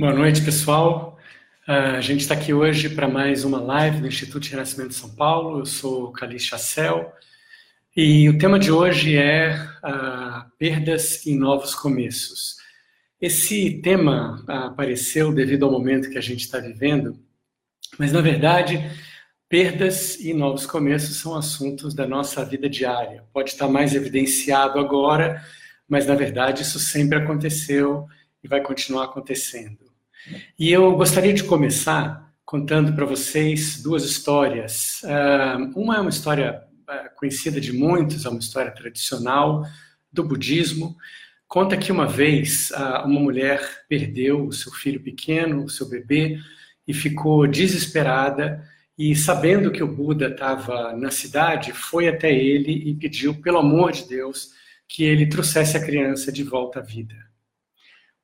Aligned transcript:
Boa 0.00 0.14
noite, 0.14 0.40
pessoal. 0.40 1.18
Uh, 1.68 1.98
a 1.98 2.00
gente 2.00 2.22
está 2.22 2.32
aqui 2.32 2.54
hoje 2.54 2.88
para 2.88 3.06
mais 3.06 3.44
uma 3.44 3.60
live 3.60 4.00
do 4.00 4.06
Instituto 4.06 4.44
de 4.44 4.50
Renascimento 4.52 4.88
de 4.88 4.94
São 4.94 5.10
Paulo. 5.10 5.58
Eu 5.58 5.66
sou 5.66 6.10
Calice 6.10 6.46
Chassel 6.46 7.12
e 7.94 8.26
o 8.26 8.38
tema 8.38 8.58
de 8.58 8.72
hoje 8.72 9.18
é 9.18 9.54
uh, 9.84 10.50
perdas 10.58 11.26
e 11.26 11.34
novos 11.34 11.74
começos. 11.74 12.56
Esse 13.20 13.78
tema 13.82 14.42
uh, 14.48 14.68
apareceu 14.68 15.34
devido 15.34 15.66
ao 15.66 15.70
momento 15.70 16.08
que 16.08 16.16
a 16.16 16.22
gente 16.22 16.46
está 16.46 16.58
vivendo, 16.58 17.20
mas 17.98 18.10
na 18.10 18.22
verdade, 18.22 18.80
perdas 19.50 20.18
e 20.18 20.32
novos 20.32 20.64
começos 20.64 21.18
são 21.18 21.36
assuntos 21.36 21.92
da 21.92 22.06
nossa 22.06 22.42
vida 22.42 22.70
diária. 22.70 23.24
Pode 23.34 23.50
estar 23.50 23.68
mais 23.68 23.94
evidenciado 23.94 24.78
agora, 24.78 25.44
mas 25.86 26.06
na 26.06 26.14
verdade 26.14 26.62
isso 26.62 26.78
sempre 26.78 27.18
aconteceu 27.18 28.08
e 28.42 28.48
vai 28.48 28.62
continuar 28.62 29.04
acontecendo. 29.04 29.89
E 30.58 30.70
eu 30.70 30.96
gostaria 30.96 31.32
de 31.32 31.44
começar 31.44 32.30
contando 32.44 32.92
para 32.94 33.06
vocês 33.06 33.82
duas 33.82 34.04
histórias. 34.04 35.02
uma 35.74 35.96
é 35.96 36.00
uma 36.00 36.10
história 36.10 36.62
conhecida 37.16 37.60
de 37.60 37.72
muitos, 37.72 38.24
é 38.24 38.28
uma 38.28 38.40
história 38.40 38.72
tradicional 38.72 39.64
do 40.12 40.24
budismo. 40.24 40.96
Conta 41.46 41.76
que 41.76 41.92
uma 41.92 42.06
vez 42.06 42.70
uma 43.04 43.20
mulher 43.20 43.60
perdeu 43.88 44.46
o 44.46 44.52
seu 44.52 44.72
filho 44.72 45.00
pequeno, 45.00 45.64
o 45.64 45.70
seu 45.70 45.88
bebê, 45.88 46.38
e 46.86 46.92
ficou 46.92 47.46
desesperada. 47.46 48.64
E 48.98 49.14
sabendo 49.16 49.70
que 49.70 49.82
o 49.82 49.88
Buda 49.88 50.28
estava 50.28 50.92
na 50.96 51.10
cidade, 51.10 51.72
foi 51.72 52.08
até 52.08 52.32
ele 52.32 52.90
e 52.90 52.94
pediu, 52.94 53.34
pelo 53.40 53.58
amor 53.58 53.92
de 53.92 54.06
Deus, 54.06 54.50
que 54.86 55.04
ele 55.04 55.26
trouxesse 55.26 55.76
a 55.76 55.84
criança 55.84 56.30
de 56.32 56.42
volta 56.42 56.80
à 56.80 56.82
vida. 56.82 57.14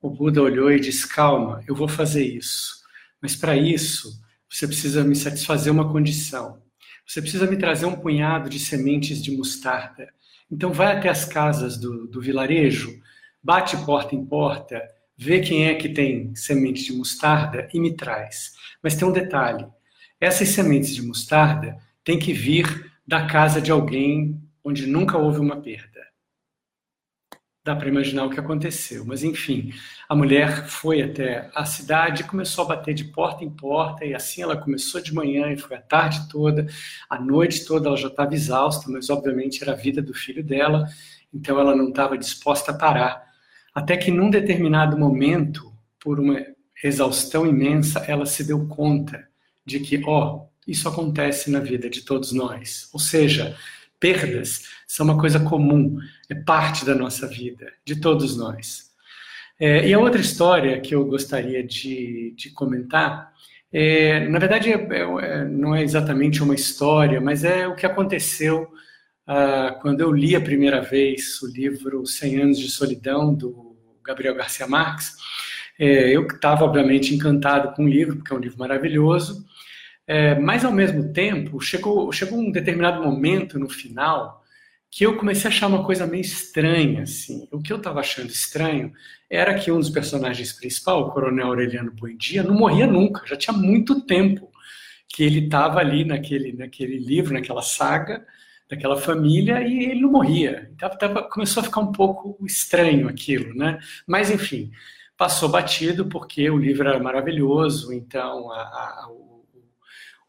O 0.00 0.10
Buda 0.10 0.42
olhou 0.42 0.70
e 0.70 0.78
disse: 0.78 1.08
Calma, 1.08 1.64
eu 1.66 1.74
vou 1.74 1.88
fazer 1.88 2.24
isso. 2.24 2.82
Mas 3.20 3.34
para 3.34 3.56
isso, 3.56 4.20
você 4.48 4.66
precisa 4.66 5.02
me 5.02 5.16
satisfazer 5.16 5.72
uma 5.72 5.90
condição. 5.90 6.62
Você 7.06 7.22
precisa 7.22 7.46
me 7.46 7.56
trazer 7.56 7.86
um 7.86 7.96
punhado 7.96 8.50
de 8.50 8.58
sementes 8.58 9.22
de 9.22 9.30
mostarda. 9.30 10.08
Então, 10.50 10.72
vai 10.72 10.96
até 10.96 11.08
as 11.08 11.24
casas 11.24 11.78
do, 11.78 12.06
do 12.06 12.20
vilarejo, 12.20 13.00
bate 13.42 13.76
porta 13.78 14.14
em 14.14 14.24
porta, 14.24 14.82
vê 15.16 15.40
quem 15.40 15.66
é 15.66 15.74
que 15.74 15.88
tem 15.88 16.34
sementes 16.34 16.84
de 16.84 16.92
mostarda 16.92 17.68
e 17.72 17.80
me 17.80 17.96
traz. 17.96 18.52
Mas 18.82 18.94
tem 18.94 19.08
um 19.08 19.12
detalhe: 19.12 19.66
essas 20.20 20.50
sementes 20.50 20.94
de 20.94 21.02
mostarda 21.02 21.78
têm 22.04 22.18
que 22.18 22.34
vir 22.34 22.92
da 23.06 23.26
casa 23.26 23.62
de 23.62 23.70
alguém 23.70 24.38
onde 24.62 24.86
nunca 24.86 25.16
houve 25.16 25.38
uma 25.40 25.60
perda 25.62 25.95
dá 27.66 27.74
para 27.74 27.88
imaginar 27.88 28.24
o 28.24 28.30
que 28.30 28.38
aconteceu. 28.38 29.04
Mas, 29.04 29.24
enfim, 29.24 29.72
a 30.08 30.14
mulher 30.14 30.68
foi 30.68 31.02
até 31.02 31.50
a 31.52 31.64
cidade, 31.64 32.22
começou 32.22 32.64
a 32.64 32.68
bater 32.68 32.94
de 32.94 33.06
porta 33.06 33.44
em 33.44 33.50
porta, 33.50 34.04
e 34.04 34.14
assim 34.14 34.40
ela 34.40 34.56
começou 34.56 35.00
de 35.00 35.12
manhã 35.12 35.50
e 35.50 35.58
foi 35.58 35.76
a 35.76 35.82
tarde 35.82 36.28
toda, 36.30 36.68
a 37.10 37.20
noite 37.20 37.66
toda 37.66 37.88
ela 37.88 37.96
já 37.96 38.06
estava 38.06 38.32
exausta, 38.32 38.88
mas 38.88 39.10
obviamente 39.10 39.64
era 39.64 39.72
a 39.72 39.74
vida 39.74 40.00
do 40.00 40.14
filho 40.14 40.44
dela, 40.44 40.86
então 41.34 41.58
ela 41.58 41.74
não 41.74 41.88
estava 41.88 42.16
disposta 42.16 42.70
a 42.70 42.74
parar. 42.74 43.26
Até 43.74 43.96
que 43.96 44.12
num 44.12 44.30
determinado 44.30 44.96
momento, 44.96 45.72
por 45.98 46.20
uma 46.20 46.40
exaustão 46.84 47.44
imensa, 47.44 47.98
ela 48.06 48.26
se 48.26 48.44
deu 48.44 48.64
conta 48.68 49.26
de 49.64 49.80
que, 49.80 50.00
ó, 50.06 50.44
isso 50.68 50.88
acontece 50.88 51.50
na 51.50 51.58
vida 51.58 51.90
de 51.90 52.02
todos 52.02 52.30
nós. 52.30 52.88
Ou 52.92 53.00
seja, 53.00 53.56
perdas 53.98 54.62
são 54.86 55.04
uma 55.06 55.18
coisa 55.18 55.40
comum, 55.40 55.98
é 56.28 56.34
parte 56.34 56.84
da 56.84 56.94
nossa 56.94 57.26
vida, 57.26 57.72
de 57.84 58.00
todos 58.00 58.36
nós. 58.36 58.86
É, 59.58 59.88
e 59.88 59.94
a 59.94 59.98
outra 59.98 60.20
história 60.20 60.80
que 60.80 60.94
eu 60.94 61.04
gostaria 61.06 61.62
de, 61.62 62.34
de 62.36 62.50
comentar, 62.50 63.32
é, 63.72 64.28
na 64.28 64.38
verdade, 64.38 64.70
é, 64.70 64.74
é, 64.74 65.44
não 65.44 65.74
é 65.74 65.82
exatamente 65.82 66.42
uma 66.42 66.54
história, 66.54 67.20
mas 67.20 67.44
é 67.44 67.66
o 67.66 67.74
que 67.74 67.86
aconteceu 67.86 68.68
ah, 69.26 69.76
quando 69.82 70.00
eu 70.00 70.12
li 70.12 70.36
a 70.36 70.40
primeira 70.40 70.80
vez 70.80 71.42
o 71.42 71.48
livro 71.48 72.06
100 72.06 72.42
Anos 72.42 72.58
de 72.58 72.70
Solidão, 72.70 73.34
do 73.34 73.76
Gabriel 74.04 74.36
Garcia 74.36 74.66
Marques. 74.68 75.14
É, 75.78 76.10
eu 76.10 76.26
estava, 76.26 76.64
obviamente, 76.64 77.14
encantado 77.14 77.74
com 77.74 77.84
o 77.84 77.88
livro, 77.88 78.16
porque 78.16 78.32
é 78.32 78.36
um 78.36 78.40
livro 78.40 78.58
maravilhoso, 78.58 79.44
é, 80.06 80.38
mas, 80.38 80.64
ao 80.64 80.72
mesmo 80.72 81.12
tempo, 81.12 81.60
chegou, 81.60 82.12
chegou 82.12 82.38
um 82.38 82.52
determinado 82.52 83.02
momento 83.02 83.58
no 83.58 83.68
final 83.68 84.44
que 84.90 85.04
eu 85.04 85.16
comecei 85.16 85.50
a 85.50 85.52
achar 85.52 85.66
uma 85.66 85.84
coisa 85.84 86.06
meio 86.06 86.22
estranha. 86.22 87.02
Assim. 87.02 87.46
O 87.50 87.60
que 87.60 87.72
eu 87.72 87.76
estava 87.76 88.00
achando 88.00 88.30
estranho 88.30 88.92
era 89.28 89.54
que 89.58 89.70
um 89.70 89.78
dos 89.78 89.90
personagens 89.90 90.52
principais, 90.52 90.98
o 90.98 91.10
Coronel 91.10 91.48
Aureliano 91.48 91.92
Buendia, 91.92 92.42
não 92.42 92.54
morria 92.54 92.86
nunca, 92.86 93.26
já 93.26 93.36
tinha 93.36 93.56
muito 93.56 94.00
tempo 94.02 94.50
que 95.08 95.22
ele 95.24 95.44
estava 95.46 95.80
ali 95.80 96.04
naquele, 96.04 96.52
naquele 96.52 96.98
livro, 96.98 97.34
naquela 97.34 97.62
saga, 97.62 98.24
daquela 98.70 98.96
família, 98.96 99.60
e 99.62 99.84
ele 99.84 100.00
não 100.00 100.10
morria. 100.10 100.70
Então, 100.74 100.88
tava, 100.96 101.22
começou 101.24 101.62
a 101.62 101.64
ficar 101.64 101.80
um 101.80 101.92
pouco 101.92 102.38
estranho 102.46 103.08
aquilo, 103.08 103.54
né? 103.54 103.78
Mas, 104.06 104.30
enfim, 104.30 104.70
passou 105.16 105.48
batido 105.48 106.06
porque 106.06 106.48
o 106.50 106.58
livro 106.58 106.88
era 106.88 106.98
maravilhoso, 106.98 107.92
então 107.92 108.50
a, 108.52 108.60
a, 108.60 109.08
o 109.10 109.35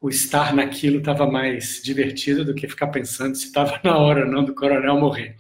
estar 0.04 0.54
naquilo 0.54 1.00
estava 1.00 1.26
mais 1.26 1.82
divertido 1.84 2.46
do 2.46 2.54
que 2.54 2.68
ficar 2.68 2.88
pensando 2.88 3.36
se 3.36 3.46
estava 3.46 3.80
na 3.84 3.98
hora 3.98 4.26
ou 4.26 4.32
não 4.32 4.44
do 4.44 4.54
coronel 4.54 5.00
morrer. 5.00 5.36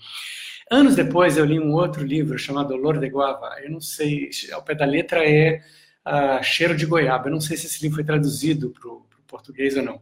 Anos 0.69 0.95
depois, 0.95 1.37
eu 1.37 1.45
li 1.45 1.59
um 1.59 1.73
outro 1.73 2.03
livro 2.03 2.37
chamado 2.37 2.73
Olor 2.73 2.99
de 2.99 3.07
Guava. 3.07 3.55
Eu 3.63 3.71
não 3.71 3.79
sei, 3.79 4.29
ao 4.51 4.63
pé 4.63 4.75
da 4.75 4.85
letra 4.85 5.23
é 5.23 5.61
uh, 6.05 6.43
Cheiro 6.43 6.75
de 6.75 6.85
Goiaba. 6.85 7.27
Eu 7.27 7.33
não 7.33 7.39
sei 7.39 7.55
se 7.55 7.67
esse 7.67 7.81
livro 7.81 7.95
foi 7.95 8.03
traduzido 8.03 8.71
para 8.71 8.89
o 8.89 9.05
português 9.27 9.77
ou 9.77 9.83
não. 9.83 10.01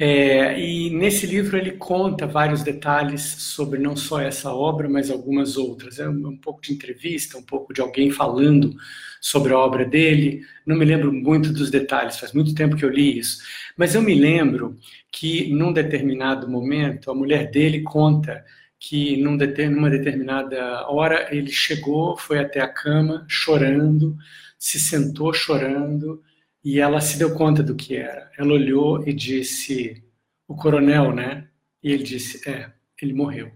É, 0.00 0.58
e 0.60 0.90
nesse 0.90 1.26
livro 1.26 1.56
ele 1.58 1.72
conta 1.72 2.24
vários 2.26 2.62
detalhes 2.62 3.22
sobre 3.22 3.80
não 3.80 3.96
só 3.96 4.20
essa 4.20 4.52
obra, 4.52 4.88
mas 4.88 5.10
algumas 5.10 5.56
outras. 5.56 5.98
É 5.98 6.08
um, 6.08 6.28
um 6.28 6.36
pouco 6.36 6.62
de 6.62 6.72
entrevista, 6.72 7.36
um 7.36 7.42
pouco 7.42 7.72
de 7.74 7.80
alguém 7.80 8.10
falando 8.10 8.74
sobre 9.20 9.52
a 9.52 9.58
obra 9.58 9.84
dele. 9.84 10.42
Não 10.64 10.76
me 10.76 10.84
lembro 10.84 11.12
muito 11.12 11.52
dos 11.52 11.70
detalhes, 11.70 12.18
faz 12.18 12.32
muito 12.32 12.54
tempo 12.54 12.76
que 12.76 12.84
eu 12.84 12.90
li 12.90 13.18
isso. 13.18 13.38
Mas 13.76 13.94
eu 13.94 14.02
me 14.02 14.14
lembro 14.14 14.76
que 15.10 15.52
num 15.52 15.72
determinado 15.72 16.48
momento 16.48 17.10
a 17.10 17.14
mulher 17.14 17.50
dele 17.50 17.82
conta 17.82 18.44
que 18.80 19.16
num 19.16 19.36
numa 19.70 19.90
determinada 19.90 20.88
hora 20.88 21.34
ele 21.34 21.50
chegou, 21.50 22.16
foi 22.16 22.38
até 22.38 22.60
a 22.60 22.68
cama 22.68 23.24
chorando, 23.28 24.16
se 24.56 24.78
sentou 24.78 25.32
chorando 25.34 26.22
e 26.68 26.80
ela 26.80 27.00
se 27.00 27.18
deu 27.18 27.34
conta 27.34 27.62
do 27.62 27.74
que 27.74 27.96
era. 27.96 28.30
Ela 28.36 28.52
olhou 28.52 29.02
e 29.08 29.14
disse: 29.14 30.04
O 30.46 30.54
coronel, 30.54 31.14
né? 31.14 31.48
E 31.82 31.90
ele 31.90 32.02
disse: 32.02 32.46
É, 32.46 32.70
ele 33.00 33.14
morreu. 33.14 33.50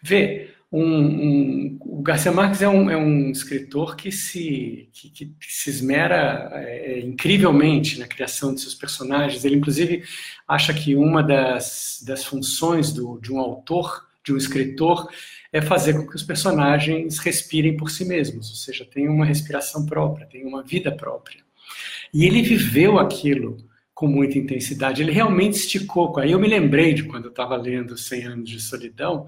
Vê, 0.00 0.50
um, 0.70 0.84
um, 0.84 1.78
o 1.80 2.00
Garcia 2.00 2.30
Marques 2.30 2.62
é 2.62 2.68
um, 2.68 2.88
é 2.88 2.96
um 2.96 3.32
escritor 3.32 3.96
que 3.96 4.12
se, 4.12 4.88
que, 4.92 5.10
que 5.10 5.34
se 5.40 5.70
esmera 5.70 6.48
é, 6.52 7.00
incrivelmente 7.00 7.98
na 7.98 8.06
criação 8.06 8.54
de 8.54 8.60
seus 8.60 8.76
personagens. 8.76 9.44
Ele, 9.44 9.56
inclusive, 9.56 10.04
acha 10.46 10.72
que 10.72 10.94
uma 10.94 11.20
das, 11.20 12.00
das 12.06 12.24
funções 12.24 12.92
do, 12.92 13.18
de 13.18 13.32
um 13.32 13.40
autor, 13.40 14.06
de 14.24 14.32
um 14.32 14.36
escritor, 14.36 15.10
é 15.52 15.60
fazer 15.60 15.94
com 15.94 16.06
que 16.06 16.14
os 16.14 16.22
personagens 16.22 17.18
respirem 17.18 17.76
por 17.76 17.90
si 17.90 18.04
mesmos, 18.04 18.50
ou 18.50 18.56
seja, 18.56 18.84
tenham 18.84 19.12
uma 19.12 19.26
respiração 19.26 19.84
própria, 19.84 20.28
tenham 20.28 20.48
uma 20.48 20.62
vida 20.62 20.92
própria. 20.92 21.47
E 22.12 22.24
ele 22.24 22.42
viveu 22.42 22.98
aquilo 22.98 23.56
com 23.94 24.06
muita 24.06 24.38
intensidade, 24.38 25.02
ele 25.02 25.10
realmente 25.10 25.54
esticou. 25.54 26.16
Aí 26.18 26.30
eu 26.30 26.38
me 26.38 26.46
lembrei 26.46 26.94
de 26.94 27.02
quando 27.02 27.24
eu 27.24 27.30
estava 27.30 27.56
lendo 27.56 27.96
100 27.96 28.24
Anos 28.24 28.50
de 28.50 28.60
Solidão, 28.60 29.26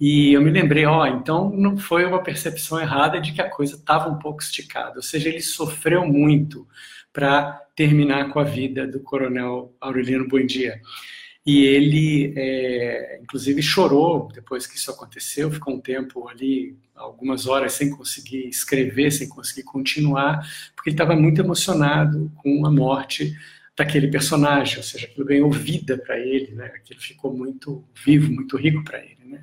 e 0.00 0.32
eu 0.32 0.40
me 0.40 0.50
lembrei, 0.50 0.86
ó, 0.86 1.04
então 1.06 1.50
não 1.50 1.76
foi 1.76 2.04
uma 2.04 2.22
percepção 2.22 2.80
errada 2.80 3.20
de 3.20 3.32
que 3.32 3.42
a 3.42 3.50
coisa 3.50 3.74
estava 3.74 4.08
um 4.08 4.18
pouco 4.18 4.40
esticada. 4.40 4.96
Ou 4.96 5.02
seja, 5.02 5.28
ele 5.28 5.40
sofreu 5.40 6.06
muito 6.06 6.68
para 7.12 7.60
terminar 7.74 8.30
com 8.30 8.38
a 8.38 8.44
vida 8.44 8.86
do 8.86 9.00
coronel 9.00 9.74
Aureliano 9.80 10.28
Buendia. 10.28 10.80
E 11.48 11.64
ele, 11.64 12.34
é, 12.36 13.20
inclusive, 13.22 13.62
chorou 13.62 14.28
depois 14.34 14.66
que 14.66 14.76
isso 14.76 14.90
aconteceu, 14.90 15.50
ficou 15.50 15.72
um 15.72 15.80
tempo 15.80 16.28
ali, 16.28 16.76
algumas 16.94 17.46
horas, 17.46 17.72
sem 17.72 17.88
conseguir 17.88 18.46
escrever, 18.50 19.10
sem 19.10 19.26
conseguir 19.30 19.62
continuar, 19.62 20.46
porque 20.76 20.90
ele 20.90 20.94
estava 20.94 21.16
muito 21.16 21.40
emocionado 21.40 22.30
com 22.36 22.66
a 22.66 22.70
morte 22.70 23.34
daquele 23.74 24.08
personagem, 24.08 24.76
ou 24.76 24.82
seja, 24.82 25.06
aquilo 25.06 25.24
ganhou 25.24 25.50
vida 25.50 25.96
para 25.96 26.18
ele, 26.18 26.52
né? 26.54 26.66
aquilo 26.66 27.00
ficou 27.00 27.34
muito 27.34 27.82
vivo, 28.04 28.30
muito 28.30 28.54
rico 28.58 28.84
para 28.84 28.98
ele. 28.98 29.24
Né? 29.24 29.42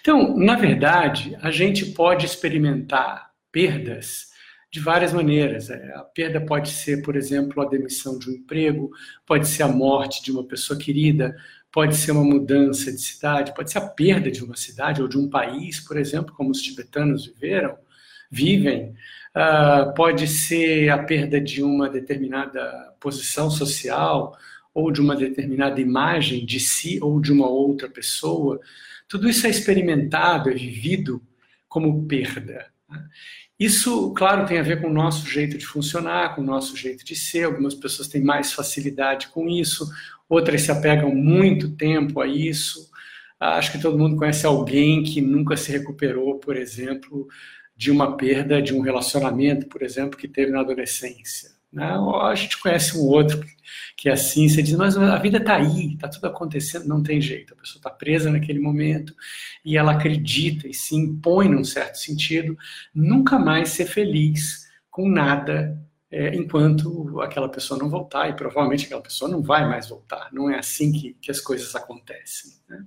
Então, 0.00 0.38
na 0.38 0.54
verdade, 0.54 1.36
a 1.42 1.50
gente 1.50 1.84
pode 1.86 2.26
experimentar 2.26 3.32
perdas 3.50 4.28
de 4.70 4.80
várias 4.80 5.12
maneiras. 5.12 5.70
É, 5.70 5.94
a 5.94 6.02
perda 6.02 6.40
pode 6.40 6.70
ser, 6.70 7.02
por 7.02 7.16
exemplo, 7.16 7.62
a 7.62 7.68
demissão 7.68 8.18
de 8.18 8.30
um 8.30 8.34
emprego, 8.34 8.90
pode 9.26 9.48
ser 9.48 9.62
a 9.62 9.68
morte 9.68 10.22
de 10.22 10.30
uma 10.30 10.44
pessoa 10.44 10.78
querida, 10.78 11.36
pode 11.72 11.96
ser 11.96 12.12
uma 12.12 12.24
mudança 12.24 12.90
de 12.92 13.00
cidade, 13.00 13.54
pode 13.54 13.70
ser 13.70 13.78
a 13.78 13.88
perda 13.88 14.30
de 14.30 14.42
uma 14.44 14.56
cidade 14.56 15.02
ou 15.02 15.08
de 15.08 15.18
um 15.18 15.28
país, 15.28 15.80
por 15.80 15.96
exemplo, 15.96 16.34
como 16.34 16.50
os 16.50 16.62
tibetanos 16.62 17.26
viveram. 17.26 17.76
vivem, 18.30 18.94
uh, 19.34 19.94
pode 19.94 20.26
ser 20.28 20.90
a 20.90 21.02
perda 21.02 21.40
de 21.40 21.62
uma 21.62 21.88
determinada 21.88 22.94
posição 23.00 23.50
social 23.50 24.36
ou 24.74 24.90
de 24.92 25.00
uma 25.00 25.16
determinada 25.16 25.80
imagem 25.80 26.44
de 26.44 26.60
si 26.60 26.98
ou 27.02 27.20
de 27.20 27.32
uma 27.32 27.48
outra 27.48 27.88
pessoa. 27.88 28.60
Tudo 29.08 29.28
isso 29.28 29.46
é 29.46 29.50
experimentado, 29.50 30.50
é 30.50 30.54
vivido 30.54 31.22
como 31.68 32.06
perda. 32.06 32.66
Isso, 33.58 34.12
claro, 34.14 34.46
tem 34.46 34.58
a 34.58 34.62
ver 34.62 34.80
com 34.80 34.86
o 34.88 34.92
nosso 34.92 35.26
jeito 35.26 35.58
de 35.58 35.66
funcionar, 35.66 36.36
com 36.36 36.42
o 36.42 36.44
nosso 36.44 36.76
jeito 36.76 37.04
de 37.04 37.16
ser. 37.16 37.44
Algumas 37.44 37.74
pessoas 37.74 38.06
têm 38.06 38.22
mais 38.22 38.52
facilidade 38.52 39.28
com 39.28 39.48
isso, 39.48 39.90
outras 40.28 40.62
se 40.62 40.70
apegam 40.70 41.12
muito 41.12 41.74
tempo 41.74 42.20
a 42.20 42.26
isso. 42.26 42.88
Acho 43.40 43.72
que 43.72 43.80
todo 43.80 43.98
mundo 43.98 44.16
conhece 44.16 44.46
alguém 44.46 45.02
que 45.02 45.20
nunca 45.20 45.56
se 45.56 45.72
recuperou, 45.72 46.38
por 46.38 46.56
exemplo, 46.56 47.28
de 47.76 47.90
uma 47.90 48.16
perda 48.16 48.62
de 48.62 48.74
um 48.74 48.80
relacionamento, 48.80 49.66
por 49.66 49.82
exemplo, 49.82 50.18
que 50.18 50.28
teve 50.28 50.52
na 50.52 50.60
adolescência. 50.60 51.57
Né? 51.72 51.84
A 52.22 52.34
gente 52.34 52.58
conhece 52.58 52.96
um 52.96 53.02
outro 53.02 53.44
que 53.96 54.08
é 54.08 54.12
assim, 54.12 54.48
você 54.48 54.62
diz, 54.62 54.74
mas 54.74 54.96
a 54.96 55.18
vida 55.18 55.38
está 55.38 55.56
aí, 55.56 55.94
está 55.94 56.08
tudo 56.08 56.26
acontecendo, 56.26 56.86
não 56.86 57.02
tem 57.02 57.20
jeito. 57.20 57.52
A 57.52 57.56
pessoa 57.56 57.78
está 57.78 57.90
presa 57.90 58.30
naquele 58.30 58.60
momento 58.60 59.14
e 59.64 59.76
ela 59.76 59.92
acredita 59.92 60.66
e 60.68 60.74
se 60.74 60.94
impõe, 60.94 61.48
num 61.48 61.64
certo 61.64 61.96
sentido, 61.96 62.56
nunca 62.94 63.38
mais 63.38 63.70
ser 63.70 63.86
feliz 63.86 64.68
com 64.90 65.08
nada 65.08 65.78
é, 66.10 66.34
enquanto 66.34 67.20
aquela 67.20 67.48
pessoa 67.48 67.78
não 67.78 67.90
voltar, 67.90 68.30
e 68.30 68.32
provavelmente 68.34 68.86
aquela 68.86 69.02
pessoa 69.02 69.30
não 69.30 69.42
vai 69.42 69.68
mais 69.68 69.88
voltar. 69.88 70.30
Não 70.32 70.50
é 70.50 70.58
assim 70.58 70.90
que, 70.90 71.14
que 71.20 71.30
as 71.30 71.40
coisas 71.40 71.74
acontecem. 71.74 72.52
Né? 72.68 72.82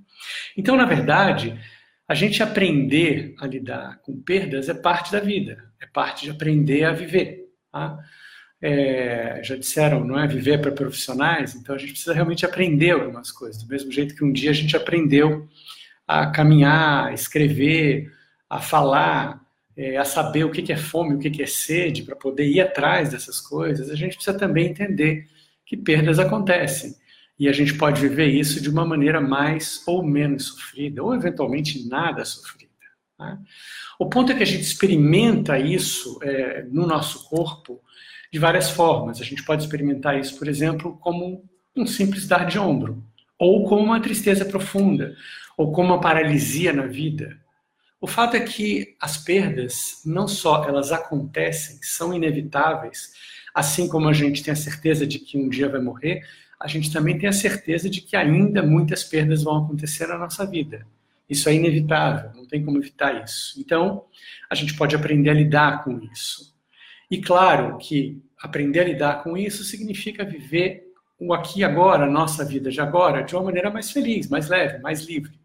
Então, 0.57 0.75
na 0.75 0.85
verdade, 0.85 1.59
a 2.07 2.15
gente 2.15 2.41
aprender 2.41 3.35
a 3.39 3.45
lidar 3.45 3.99
com 4.01 4.19
perdas 4.21 4.69
é 4.69 4.73
parte 4.73 5.11
da 5.11 5.19
vida, 5.19 5.71
é 5.79 5.85
parte 5.85 6.25
de 6.25 6.31
aprender 6.31 6.83
a 6.83 6.91
viver. 6.91 7.47
Tá? 7.71 7.99
É, 8.61 9.41
já 9.43 9.55
disseram, 9.55 10.05
não 10.05 10.19
é 10.19 10.27
viver 10.27 10.61
para 10.61 10.71
profissionais, 10.71 11.55
então 11.55 11.73
a 11.73 11.77
gente 11.77 11.93
precisa 11.93 12.13
realmente 12.13 12.45
aprender 12.45 12.91
algumas 12.91 13.31
coisas, 13.31 13.63
do 13.63 13.67
mesmo 13.67 13.91
jeito 13.91 14.15
que 14.15 14.23
um 14.23 14.31
dia 14.31 14.51
a 14.51 14.53
gente 14.53 14.77
aprendeu 14.77 15.47
a 16.07 16.27
caminhar, 16.27 17.07
a 17.07 17.13
escrever, 17.13 18.11
a 18.49 18.59
falar, 18.59 19.41
é, 19.75 19.97
a 19.97 20.05
saber 20.05 20.43
o 20.43 20.51
que 20.51 20.71
é 20.71 20.77
fome, 20.77 21.15
o 21.15 21.19
que 21.19 21.41
é 21.41 21.47
sede, 21.47 22.03
para 22.03 22.15
poder 22.15 22.47
ir 22.47 22.61
atrás 22.61 23.09
dessas 23.09 23.41
coisas, 23.41 23.89
a 23.89 23.95
gente 23.95 24.15
precisa 24.15 24.37
também 24.37 24.67
entender 24.67 25.27
que 25.65 25.75
perdas 25.75 26.19
acontecem. 26.19 26.95
E 27.39 27.49
a 27.49 27.51
gente 27.53 27.73
pode 27.73 27.99
viver 27.99 28.27
isso 28.27 28.61
de 28.61 28.69
uma 28.69 28.85
maneira 28.85 29.19
mais 29.19 29.81
ou 29.87 30.03
menos 30.03 30.47
sofrida, 30.47 31.01
ou 31.01 31.15
eventualmente 31.15 31.87
nada 31.87 32.23
sofrida. 32.23 32.69
Né? 33.17 33.39
O 33.97 34.07
ponto 34.07 34.31
é 34.31 34.35
que 34.35 34.43
a 34.43 34.45
gente 34.45 34.61
experimenta 34.61 35.57
isso 35.57 36.19
é, 36.21 36.63
no 36.69 36.85
nosso 36.85 37.27
corpo 37.29 37.81
de 38.31 38.39
várias 38.39 38.69
formas. 38.69 39.19
A 39.19 39.23
gente 39.23 39.43
pode 39.43 39.63
experimentar 39.63 40.19
isso, 40.19 40.37
por 40.37 40.47
exemplo, 40.47 40.97
como 41.01 41.43
um 41.75 41.85
simples 41.85 42.27
dar 42.27 42.45
de 42.45 42.57
ombro, 42.57 43.03
ou 43.37 43.65
como 43.67 43.83
uma 43.83 43.99
tristeza 43.99 44.45
profunda, 44.45 45.15
ou 45.57 45.71
como 45.71 45.89
uma 45.89 46.01
paralisia 46.01 46.71
na 46.71 46.85
vida. 46.85 47.37
O 47.99 48.07
fato 48.07 48.35
é 48.35 48.39
que 48.39 48.95
as 48.99 49.17
perdas, 49.17 50.01
não 50.05 50.27
só 50.27 50.65
elas 50.65 50.91
acontecem, 50.91 51.77
são 51.81 52.13
inevitáveis, 52.13 53.11
assim 53.53 53.87
como 53.87 54.07
a 54.07 54.13
gente 54.13 54.43
tem 54.43 54.51
a 54.51 54.55
certeza 54.55 55.05
de 55.05 55.19
que 55.19 55.37
um 55.37 55.49
dia 55.49 55.69
vai 55.69 55.81
morrer, 55.81 56.23
a 56.59 56.67
gente 56.67 56.91
também 56.91 57.17
tem 57.17 57.27
a 57.27 57.33
certeza 57.33 57.89
de 57.89 58.01
que 58.01 58.15
ainda 58.15 58.63
muitas 58.63 59.03
perdas 59.03 59.43
vão 59.43 59.65
acontecer 59.65 60.07
na 60.07 60.17
nossa 60.17 60.45
vida. 60.45 60.85
Isso 61.29 61.47
é 61.49 61.53
inevitável, 61.53 62.31
não 62.35 62.45
tem 62.45 62.63
como 62.63 62.77
evitar 62.77 63.23
isso. 63.23 63.59
Então, 63.59 64.05
a 64.49 64.55
gente 64.55 64.75
pode 64.75 64.95
aprender 64.95 65.29
a 65.29 65.33
lidar 65.33 65.83
com 65.83 65.99
isso. 66.11 66.50
E 67.11 67.21
claro 67.21 67.77
que 67.77 68.23
aprender 68.41 68.79
a 68.79 68.85
lidar 68.85 69.21
com 69.21 69.35
isso 69.35 69.65
significa 69.65 70.23
viver 70.23 70.91
o 71.19 71.33
aqui 71.33 71.59
e 71.59 71.63
agora, 71.63 72.05
a 72.05 72.09
nossa 72.09 72.45
vida 72.45 72.71
de 72.71 72.79
agora, 72.79 73.21
de 73.21 73.35
uma 73.35 73.43
maneira 73.43 73.69
mais 73.69 73.91
feliz, 73.91 74.29
mais 74.29 74.47
leve, 74.47 74.79
mais 74.79 75.05
livre. 75.05 75.37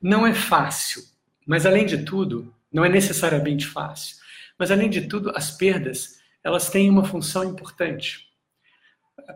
Não 0.00 0.24
é 0.24 0.32
fácil, 0.32 1.02
mas 1.44 1.66
além 1.66 1.84
de 1.84 2.04
tudo, 2.04 2.54
não 2.72 2.84
é 2.84 2.88
necessariamente 2.88 3.66
fácil. 3.66 4.16
Mas 4.56 4.70
além 4.70 4.88
de 4.88 5.02
tudo, 5.08 5.32
as 5.34 5.50
perdas, 5.50 6.20
elas 6.44 6.70
têm 6.70 6.88
uma 6.88 7.04
função 7.04 7.42
importante. 7.42 8.28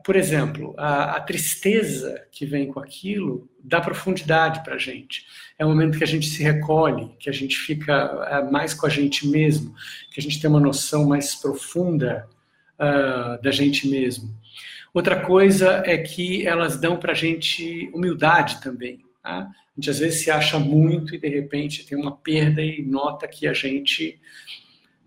Por 0.05 0.17
exemplo, 0.17 0.75
a, 0.77 1.17
a 1.17 1.21
tristeza 1.21 2.27
que 2.33 2.45
vem 2.45 2.67
com 2.67 2.81
aquilo 2.81 3.49
dá 3.63 3.81
profundidade 3.81 4.63
para 4.65 4.75
a 4.75 4.79
gente. 4.79 5.25
É 5.59 5.65
o 5.65 5.69
momento 5.69 5.99
que 5.99 6.05
a 6.05 6.07
gente 6.07 6.29
se 6.29 6.43
recolhe, 6.43 7.11
que 7.19 7.31
a 7.31 7.33
gente 7.33 7.57
fica 7.57 8.27
é, 8.29 8.51
mais 8.51 8.75
com 8.75 8.87
a 8.87 8.89
gente 8.89 9.27
mesmo, 9.27 9.75
que 10.11 10.21
a 10.21 10.23
gente 10.23 10.41
tem 10.41 10.51
uma 10.51 10.61
noção 10.61 11.07
mais 11.07 11.35
profunda 11.35 12.29
uh, 12.75 13.41
da 13.43 13.51
gente 13.51 13.89
mesmo. 13.89 14.35
Outra 14.93 15.21
coisa 15.21 15.83
é 15.85 15.99
que 15.99 16.47
elas 16.47 16.79
dão 16.79 16.97
para 16.97 17.13
a 17.13 17.15
gente 17.15 17.91
humildade 17.95 18.61
também. 18.61 19.05
Tá? 19.23 19.41
A 19.41 19.51
gente 19.77 19.91
às 19.91 19.99
vezes 19.99 20.23
se 20.23 20.31
acha 20.31 20.59
muito 20.59 21.15
e 21.15 21.19
de 21.19 21.29
repente 21.29 21.87
tem 21.87 21.97
uma 21.97 22.17
perda 22.17 22.63
e 22.63 22.83
nota 22.83 23.29
que 23.29 23.47
a 23.47 23.53
gente 23.53 24.19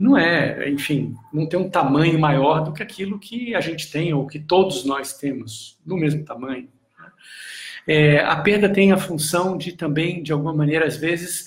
não 0.02 0.18
é, 0.18 0.68
enfim, 0.68 1.14
não 1.32 1.46
tem 1.46 1.60
um 1.60 1.70
tamanho 1.70 2.20
maior 2.20 2.64
do 2.64 2.74
que 2.74 2.82
aquilo 2.82 3.20
que 3.20 3.54
a 3.54 3.62
gente 3.62 3.92
tem 3.92 4.12
ou 4.12 4.26
que 4.26 4.40
todos 4.40 4.84
nós 4.84 5.14
temos 5.14 5.78
no 5.86 5.96
mesmo 5.96 6.26
tamanho. 6.26 6.68
Né? 7.00 7.12
É, 7.88 8.20
a 8.20 8.36
perda 8.38 8.68
tem 8.68 8.92
a 8.92 8.98
função 8.98 9.56
de 9.56 9.74
também, 9.74 10.24
de 10.24 10.34
alguma 10.34 10.56
maneira, 10.56 10.88
às 10.88 10.98
vezes, 10.98 11.46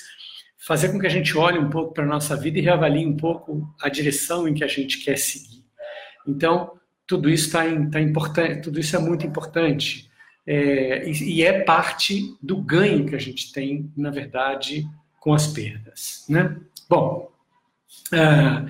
fazer 0.56 0.92
com 0.92 1.00
que 1.00 1.06
a 1.06 1.10
gente 1.10 1.36
olhe 1.36 1.58
um 1.58 1.68
pouco 1.68 1.92
para 1.92 2.04
a 2.04 2.06
nossa 2.06 2.36
vida 2.36 2.56
e 2.56 2.62
reavalie 2.62 3.04
um 3.04 3.16
pouco 3.16 3.74
a 3.82 3.88
direção 3.88 4.46
em 4.46 4.54
que 4.54 4.62
a 4.62 4.68
gente 4.68 5.02
quer 5.02 5.18
seguir. 5.18 5.64
Então, 6.24 6.74
tudo 7.08 7.28
isso 7.28 7.46
está 7.46 7.64
tá 7.90 8.00
importante, 8.00 8.62
tudo 8.62 8.78
isso 8.78 8.94
é 8.94 9.00
muito 9.00 9.26
importante. 9.26 10.08
É, 10.46 11.10
e, 11.10 11.38
e, 11.38 11.42
é 11.42 11.64
parte 11.64 12.36
do 12.40 12.62
ganho 12.62 13.04
que 13.04 13.16
a 13.16 13.20
gente 13.20 13.52
tem, 13.52 13.90
na 13.96 14.10
verdade, 14.10 14.86
com 15.18 15.34
as 15.34 15.48
perdas. 15.48 16.24
Né? 16.28 16.56
Bom, 16.88 17.33
ah, 18.12 18.66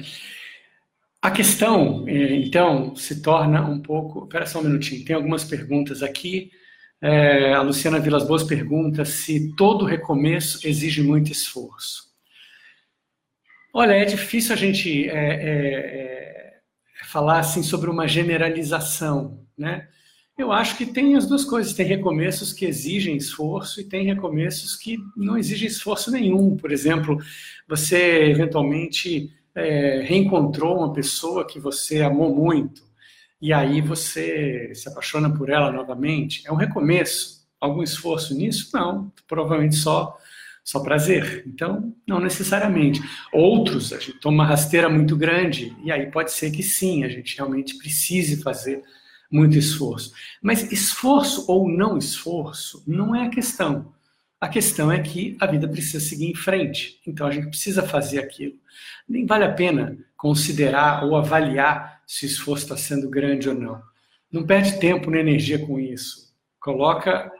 a 1.25 1.31
questão, 1.31 2.05
é, 2.07 2.35
então, 2.35 2.95
se 2.97 3.23
torna 3.23 3.63
um 3.67 3.81
pouco. 3.81 4.25
Espera 4.25 4.47
só 4.47 4.61
um 4.61 4.65
minutinho, 4.65 5.05
tem 5.05 5.17
algumas 5.17 5.45
perguntas 5.45 6.03
aqui. 6.03 6.51
É, 7.01 7.53
a 7.55 7.63
Luciana 7.63 7.99
Vilas 7.99 8.27
Boas 8.27 8.43
pergunta 8.43 9.05
se 9.05 9.55
todo 9.57 9.85
recomeço 9.85 10.67
exige 10.67 11.03
muito 11.03 11.33
esforço. 11.33 12.05
Olha, 13.73 13.93
é 13.93 14.05
difícil 14.05 14.53
a 14.53 14.57
gente 14.57 15.09
é, 15.09 15.13
é, 15.13 15.43
é, 15.43 16.61
falar 17.07 17.41
assim 17.41 17.63
sobre 17.63 17.91
uma 17.91 18.07
generalização, 18.07 19.45
né? 19.57 19.89
Eu 20.37 20.51
acho 20.51 20.77
que 20.77 20.85
tem 20.85 21.15
as 21.17 21.27
duas 21.27 21.45
coisas. 21.45 21.73
Tem 21.73 21.87
recomeços 21.87 22.53
que 22.53 22.65
exigem 22.65 23.17
esforço 23.17 23.81
e 23.81 23.85
tem 23.85 24.05
recomeços 24.07 24.77
que 24.77 24.99
não 25.17 25.39
exigem 25.39 25.69
esforço 25.69 26.11
nenhum. 26.11 26.57
Por 26.57 26.73
exemplo, 26.73 27.19
você 27.69 28.31
eventualmente 28.31 29.33
é, 29.55 30.03
reencontrou 30.03 30.79
uma 30.79 30.93
pessoa 30.93 31.47
que 31.47 31.61
você 31.61 32.03
amou 32.03 32.35
muito 32.35 32.83
e 33.41 33.53
aí 33.53 33.81
você 33.81 34.73
se 34.75 34.89
apaixona 34.89 35.33
por 35.33 35.51
ela 35.51 35.71
novamente. 35.71 36.43
É 36.47 36.53
um 36.53 36.57
recomeço. 36.57 37.45
Algum 37.61 37.83
esforço 37.83 38.35
nisso? 38.35 38.71
Não. 38.75 39.13
Provavelmente 39.29 39.77
só 39.77 40.19
só 40.65 40.81
prazer. 40.81 41.45
Então, 41.47 41.95
não 42.09 42.19
necessariamente. 42.19 43.01
Outros, 43.33 43.93
a 43.93 43.99
gente 43.99 44.19
toma 44.19 44.43
uma 44.43 44.47
rasteira 44.47 44.89
muito 44.89 45.15
grande 45.15 45.77
e 45.85 45.93
aí 45.93 46.11
pode 46.11 46.33
ser 46.33 46.51
que 46.51 46.63
sim, 46.63 47.05
a 47.05 47.09
gente 47.09 47.37
realmente 47.37 47.77
precise 47.77 48.43
fazer 48.43 48.83
muito 49.35 49.59
esforço. 49.59 50.13
Mas 50.41 50.71
esforço 50.71 51.45
ou 51.51 51.69
não 51.69 51.99
esforço 51.99 52.85
não 52.87 53.15
é 53.15 53.27
a 53.27 53.29
questão. 53.29 53.93
A 54.41 54.49
questão 54.49 54.93
é 54.93 55.01
que 55.01 55.37
a 55.41 55.47
vida 55.47 55.67
precisa 55.67 55.99
seguir 55.99 56.31
em 56.31 56.37
frente. 56.37 57.01
Então 57.05 57.27
a 57.27 57.33
gente 57.33 57.49
precisa 57.49 57.83
fazer 57.83 58.21
aquilo. 58.21 58.55
Nem 59.09 59.27
vale 59.27 59.45
a 59.45 59.53
pena 59.53 59.99
considerar 60.17 61.05
ou 61.05 61.17
avaliar 61.17 62.01
se 62.07 62.25
o 62.25 62.29
esforço 62.29 62.63
está 62.63 62.77
sendo 62.77 63.11
grande 63.11 63.49
ou 63.49 63.55
não. 63.57 63.83
Não 64.31 64.47
perde 64.47 64.79
tempo 64.79 65.11
nem 65.11 65.21
energia 65.21 65.59
com 65.59 65.81
isso. 65.81 66.33
Coloca 66.61 67.31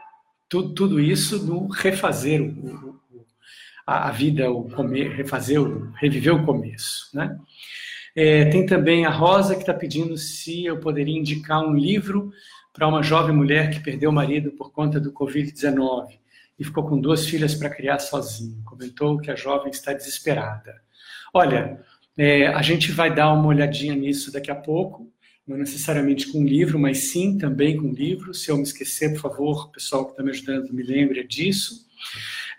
tudo, 0.49 0.75
tudo 0.75 1.01
isso 1.01 1.47
no 1.47 1.69
refazer 1.69 2.43
o, 2.43 2.91
o, 3.13 3.27
a, 3.87 4.09
a, 4.09 4.11
vida, 4.11 4.51
o 4.51 4.69
comer, 4.71 5.11
refazer, 5.13 5.61
reviver 5.95 6.35
o 6.35 6.45
começo. 6.45 7.09
Né? 7.15 7.39
É, 8.15 8.45
tem 8.47 8.65
também 8.65 9.05
a 9.05 9.11
Rosa 9.11 9.55
que 9.55 9.63
está 9.63 9.75
pedindo 9.75 10.17
se 10.17 10.65
eu 10.65 10.79
poderia 10.79 11.19
indicar 11.19 11.67
um 11.67 11.75
livro 11.75 12.33
para 12.73 12.87
uma 12.87 13.03
jovem 13.03 13.35
mulher 13.35 13.71
que 13.71 13.81
perdeu 13.81 14.11
o 14.11 14.13
marido 14.13 14.53
por 14.53 14.73
conta 14.73 15.01
do 15.01 15.13
Covid-19 15.13 16.19
e 16.59 16.65
ficou 16.65 16.87
com 16.87 17.01
duas 17.01 17.27
filhas 17.27 17.55
para 17.55 17.71
criar 17.71 17.99
sozinho. 17.99 18.63
Comentou 18.65 19.19
que 19.19 19.31
a 19.31 19.37
jovem 19.37 19.71
está 19.71 19.93
desesperada. 19.93 20.81
Olha, 21.33 21.81
é, 22.17 22.47
a 22.47 22.63
gente 22.63 22.93
vai 22.93 23.13
dar 23.13 23.33
uma 23.33 23.49
olhadinha 23.49 23.95
nisso 23.95 24.33
daqui 24.33 24.51
a 24.51 24.55
pouco, 24.55 25.13
não 25.47 25.57
necessariamente 25.57 26.31
com 26.31 26.45
livro, 26.45 26.79
mas 26.79 27.11
sim 27.11 27.37
também 27.37 27.77
com 27.77 27.93
livro. 27.93 28.33
Se 28.33 28.51
eu 28.51 28.57
me 28.57 28.63
esquecer, 28.63 29.13
por 29.13 29.21
favor, 29.21 29.67
o 29.67 29.73
pessoal 29.73 30.05
que 30.05 30.13
está 30.13 30.23
me 30.23 30.31
ajudando 30.31 30.73
me 30.73 30.83
lembre 30.83 31.27
disso. 31.27 31.87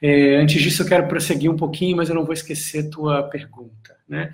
É, 0.02 0.38
antes 0.38 0.62
disso, 0.62 0.84
eu 0.84 0.88
quero 0.88 1.08
prosseguir 1.08 1.50
um 1.50 1.58
pouquinho, 1.58 1.98
mas 1.98 2.10
eu 2.10 2.16
não 2.16 2.25
vou 2.25 2.34
esquecer 2.34 2.90
tua 2.90 3.24
pergunta. 3.24 3.96
Né? 4.08 4.34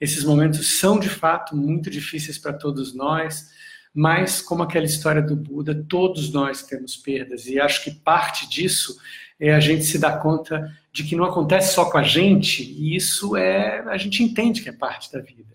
Esses 0.00 0.24
momentos 0.24 0.78
são, 0.78 0.98
de 0.98 1.08
fato, 1.08 1.56
muito 1.56 1.90
difíceis 1.90 2.38
para 2.38 2.52
todos 2.52 2.94
nós, 2.94 3.50
mas, 3.92 4.40
como 4.40 4.62
aquela 4.62 4.86
história 4.86 5.20
do 5.20 5.34
Buda, 5.34 5.84
todos 5.88 6.32
nós 6.32 6.62
temos 6.62 6.96
perdas, 6.96 7.46
e 7.46 7.60
acho 7.60 7.82
que 7.82 7.90
parte 7.90 8.48
disso 8.48 8.96
é 9.38 9.52
a 9.52 9.60
gente 9.60 9.84
se 9.84 9.98
dar 9.98 10.20
conta 10.20 10.70
de 10.92 11.02
que 11.02 11.16
não 11.16 11.24
acontece 11.24 11.74
só 11.74 11.90
com 11.90 11.98
a 11.98 12.02
gente, 12.02 12.62
e 12.62 12.94
isso 12.94 13.36
é. 13.36 13.80
a 13.88 13.96
gente 13.96 14.22
entende 14.22 14.62
que 14.62 14.68
é 14.68 14.72
parte 14.72 15.12
da 15.12 15.20
vida. 15.20 15.54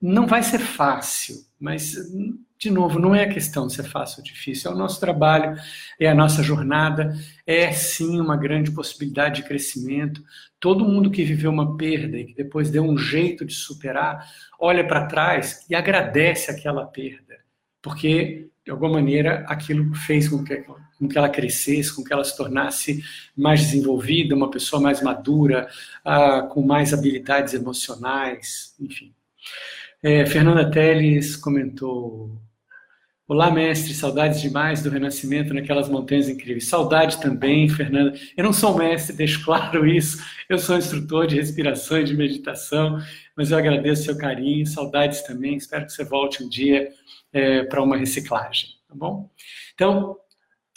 Não 0.00 0.26
vai 0.26 0.42
ser 0.42 0.58
fácil, 0.58 1.36
mas 1.58 1.94
de 2.60 2.70
novo, 2.70 2.98
não 2.98 3.14
é 3.14 3.22
a 3.22 3.32
questão 3.32 3.66
de 3.66 3.72
ser 3.72 3.84
fácil 3.84 4.18
ou 4.18 4.24
difícil, 4.24 4.70
é 4.70 4.74
o 4.74 4.76
nosso 4.76 5.00
trabalho, 5.00 5.58
é 5.98 6.06
a 6.06 6.14
nossa 6.14 6.42
jornada, 6.42 7.16
é 7.46 7.72
sim 7.72 8.20
uma 8.20 8.36
grande 8.36 8.70
possibilidade 8.70 9.36
de 9.40 9.48
crescimento. 9.48 10.22
Todo 10.60 10.84
mundo 10.84 11.10
que 11.10 11.24
viveu 11.24 11.50
uma 11.50 11.78
perda 11.78 12.18
e 12.18 12.26
que 12.26 12.34
depois 12.34 12.70
deu 12.70 12.84
um 12.84 12.98
jeito 12.98 13.46
de 13.46 13.54
superar, 13.54 14.30
olha 14.58 14.86
para 14.86 15.06
trás 15.06 15.64
e 15.70 15.74
agradece 15.74 16.50
aquela 16.50 16.84
perda, 16.84 17.38
porque 17.80 18.50
de 18.62 18.70
alguma 18.70 18.92
maneira 18.92 19.42
aquilo 19.48 19.94
fez 19.94 20.28
com 20.28 20.44
que, 20.44 20.62
com 20.98 21.08
que 21.08 21.16
ela 21.16 21.30
crescesse, 21.30 21.96
com 21.96 22.04
que 22.04 22.12
ela 22.12 22.24
se 22.24 22.36
tornasse 22.36 23.02
mais 23.34 23.62
desenvolvida, 23.62 24.36
uma 24.36 24.50
pessoa 24.50 24.82
mais 24.82 25.00
madura, 25.00 25.66
uh, 26.04 26.46
com 26.48 26.60
mais 26.60 26.92
habilidades 26.92 27.54
emocionais, 27.54 28.74
enfim. 28.78 29.14
É, 30.02 30.26
Fernanda 30.26 30.70
Teles 30.70 31.36
comentou 31.36 32.38
Olá, 33.30 33.48
mestre, 33.48 33.94
saudades 33.94 34.40
demais 34.40 34.82
do 34.82 34.90
renascimento 34.90 35.54
naquelas 35.54 35.88
montanhas 35.88 36.28
incríveis. 36.28 36.66
Saudade 36.66 37.20
também, 37.20 37.68
Fernanda. 37.68 38.18
Eu 38.36 38.42
não 38.42 38.52
sou 38.52 38.76
mestre, 38.76 39.14
deixo 39.14 39.44
claro 39.44 39.86
isso. 39.86 40.20
Eu 40.48 40.58
sou 40.58 40.76
instrutor 40.76 41.28
de 41.28 41.36
respiração 41.36 42.00
e 42.00 42.04
de 42.04 42.16
meditação, 42.16 42.98
mas 43.36 43.52
eu 43.52 43.58
agradeço 43.58 44.02
seu 44.02 44.18
carinho, 44.18 44.66
saudades 44.66 45.22
também. 45.22 45.54
Espero 45.54 45.86
que 45.86 45.92
você 45.92 46.02
volte 46.02 46.42
um 46.42 46.48
dia 46.48 46.90
é, 47.32 47.62
para 47.62 47.80
uma 47.80 47.96
reciclagem, 47.96 48.70
tá 48.88 48.96
bom? 48.96 49.30
Então, 49.76 50.16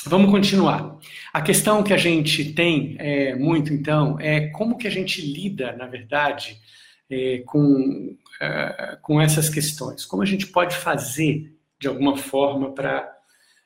vamos 0.05 0.29
continuar. 0.29 0.99
A 1.33 1.41
questão 1.41 1.81
que 1.81 1.91
a 1.91 1.97
gente 1.97 2.53
tem 2.53 2.95
é, 2.99 3.33
muito, 3.33 3.73
então, 3.73 4.15
é 4.19 4.49
como 4.49 4.77
que 4.77 4.87
a 4.87 4.91
gente 4.91 5.21
lida, 5.21 5.71
na 5.71 5.87
verdade, 5.87 6.59
é, 7.09 7.41
com, 7.47 8.15
é, 8.39 8.99
com 9.01 9.19
essas 9.19 9.49
questões. 9.49 10.05
Como 10.05 10.21
a 10.21 10.27
gente 10.27 10.45
pode 10.45 10.75
fazer 10.75 11.51
de 11.83 11.89
alguma 11.89 12.15
forma 12.15 12.71
para 12.71 13.13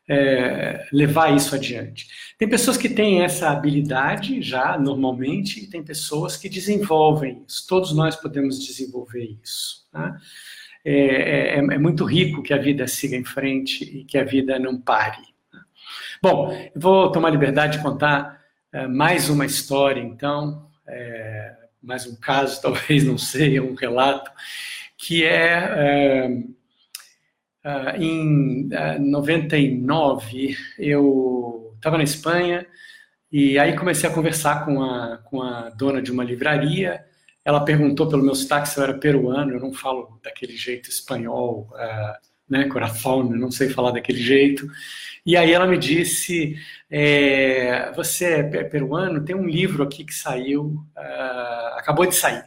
é, 0.09 0.87
levar 0.91 1.35
isso 1.35 1.53
adiante. 1.53 2.07
Tem 2.35 2.49
pessoas 2.49 2.77
que 2.77 2.89
têm 2.89 3.21
essa 3.21 3.51
habilidade 3.51 4.41
já 4.41 4.75
normalmente 4.75 5.63
e 5.63 5.67
tem 5.67 5.83
pessoas 5.83 6.35
que 6.35 6.49
desenvolvem 6.49 7.43
isso. 7.47 7.67
Todos 7.67 7.93
nós 7.93 8.15
podemos 8.15 8.65
desenvolver 8.65 9.37
isso. 9.43 9.87
Tá? 9.91 10.17
É, 10.83 10.93
é, 10.93 11.57
é, 11.57 11.77
muito 11.77 12.05
rico 12.05 12.41
que 12.41 12.55
a 12.55 12.57
vida 12.57 12.87
siga 12.87 13.15
em 13.15 13.23
frente 13.23 13.83
e 13.83 14.03
que 14.03 14.17
a 14.17 14.23
vida 14.23 14.57
não 14.57 14.81
pare. 14.81 15.21
Tá? 15.51 15.59
Bom, 16.23 16.71
vou 16.75 17.11
tomar 17.11 17.29
liberdade 17.29 17.77
de 17.77 17.83
contar 17.83 18.41
é, 18.73 18.87
mais 18.87 19.29
uma 19.29 19.45
história, 19.45 20.01
então, 20.01 20.67
é, 20.87 21.55
mais 21.83 22.07
um 22.07 22.15
caso, 22.15 22.59
talvez, 22.63 23.03
não 23.03 23.19
sei, 23.19 23.59
um 23.59 23.75
relato, 23.75 24.31
que 24.97 25.23
é, 25.23 25.69
é 25.77 26.56
Uh, 27.67 28.01
em 28.01 28.67
uh, 28.67 28.97
99, 28.97 30.55
eu 30.79 31.73
estava 31.75 31.97
na 31.97 32.03
Espanha 32.05 32.65
e 33.29 33.59
aí 33.59 33.75
comecei 33.75 34.09
a 34.09 34.13
conversar 34.13 34.63
com 34.63 34.81
a, 34.81 35.17
com 35.17 35.41
a 35.41 35.69
dona 35.71 36.01
de 36.01 36.09
uma 36.09 36.23
livraria. 36.23 37.03
Ela 37.43 37.65
perguntou 37.65 38.07
pelo 38.07 38.23
meu 38.23 38.35
sotaque 38.35 38.69
se 38.69 38.79
eu 38.79 38.85
era 38.85 38.93
peruano, 38.93 39.51
eu 39.51 39.59
não 39.59 39.73
falo 39.73 40.17
daquele 40.23 40.55
jeito 40.55 40.89
espanhol, 40.89 41.67
uh, 41.73 42.13
né, 42.49 42.69
coração, 42.69 43.21
não 43.21 43.51
sei 43.51 43.67
falar 43.67 43.91
daquele 43.91 44.19
jeito. 44.19 44.65
E 45.25 45.35
aí 45.35 45.51
ela 45.51 45.67
me 45.67 45.77
disse: 45.77 46.55
é, 46.89 47.91
Você 47.97 48.25
é 48.25 48.63
peruano? 48.63 49.25
Tem 49.25 49.35
um 49.35 49.45
livro 49.45 49.83
aqui 49.83 50.05
que 50.05 50.13
saiu, 50.13 50.85
uh, 50.97 51.77
acabou 51.77 52.05
de 52.05 52.15
sair. 52.15 52.45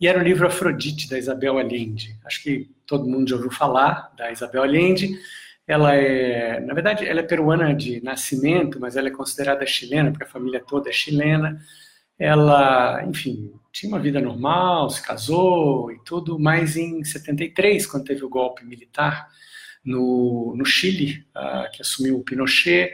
E 0.00 0.06
era 0.06 0.20
o 0.20 0.22
livro 0.22 0.46
Afrodite, 0.46 1.08
da 1.08 1.18
Isabel 1.18 1.58
Allende. 1.58 2.16
Acho 2.24 2.42
que 2.42 2.70
todo 2.92 3.08
mundo 3.08 3.26
já 3.26 3.36
ouviu 3.36 3.50
falar 3.50 4.12
da 4.18 4.30
Isabel 4.30 4.62
Allende. 4.62 5.18
Ela 5.66 5.94
é, 5.94 6.60
na 6.60 6.74
verdade, 6.74 7.06
ela 7.06 7.20
é 7.20 7.22
peruana 7.22 7.74
de 7.74 8.02
nascimento, 8.04 8.78
mas 8.78 8.96
ela 8.96 9.08
é 9.08 9.10
considerada 9.10 9.64
chilena, 9.64 10.10
porque 10.10 10.24
a 10.24 10.28
família 10.28 10.62
toda 10.62 10.90
é 10.90 10.92
chilena. 10.92 11.58
Ela, 12.18 13.02
enfim, 13.06 13.50
tinha 13.72 13.90
uma 13.90 13.98
vida 13.98 14.20
normal, 14.20 14.90
se 14.90 15.02
casou 15.02 15.90
e 15.90 15.98
tudo, 16.04 16.38
mas 16.38 16.76
em 16.76 17.02
73, 17.02 17.86
quando 17.86 18.04
teve 18.04 18.22
o 18.22 18.28
golpe 18.28 18.62
militar 18.66 19.26
no, 19.82 20.54
no 20.54 20.64
Chile, 20.66 21.24
uh, 21.34 21.70
que 21.72 21.80
assumiu 21.80 22.18
o 22.18 22.22
Pinochet, 22.22 22.92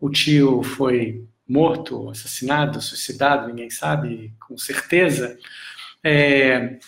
o 0.00 0.08
tio 0.08 0.62
foi 0.62 1.22
morto, 1.46 2.08
assassinado, 2.08 2.80
suicidado, 2.80 3.48
ninguém 3.48 3.68
sabe 3.68 4.32
com 4.40 4.56
certeza. 4.56 5.36
É, 6.02 6.78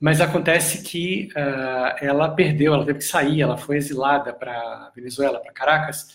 mas 0.00 0.20
acontece 0.20 0.82
que 0.82 1.28
uh, 1.32 1.96
ela 2.00 2.28
perdeu, 2.30 2.72
ela 2.72 2.86
teve 2.86 3.00
que 3.00 3.04
sair, 3.04 3.42
ela 3.42 3.56
foi 3.56 3.76
exilada 3.76 4.32
para 4.32 4.92
Venezuela, 4.94 5.40
para 5.40 5.52
Caracas, 5.52 6.08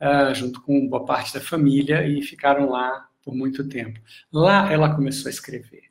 uh, 0.00 0.34
junto 0.34 0.60
com 0.62 0.88
boa 0.88 1.04
parte 1.04 1.32
da 1.32 1.40
família 1.40 2.06
e 2.06 2.20
ficaram 2.22 2.70
lá 2.70 3.06
por 3.22 3.34
muito 3.34 3.68
tempo. 3.68 4.00
Lá 4.32 4.72
ela 4.72 4.94
começou 4.94 5.28
a 5.28 5.30
escrever. 5.30 5.82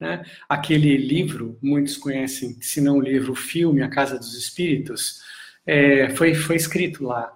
Né? 0.00 0.24
Aquele 0.48 0.96
livro, 0.96 1.58
muitos 1.62 1.96
conhecem, 1.96 2.60
se 2.60 2.80
não 2.80 2.98
o 2.98 3.00
livro, 3.00 3.32
o 3.32 3.36
filme 3.36 3.82
A 3.82 3.88
Casa 3.88 4.18
dos 4.18 4.34
Espíritos, 4.34 5.20
é, 5.64 6.10
foi, 6.10 6.34
foi 6.34 6.56
escrito 6.56 7.04
lá. 7.04 7.32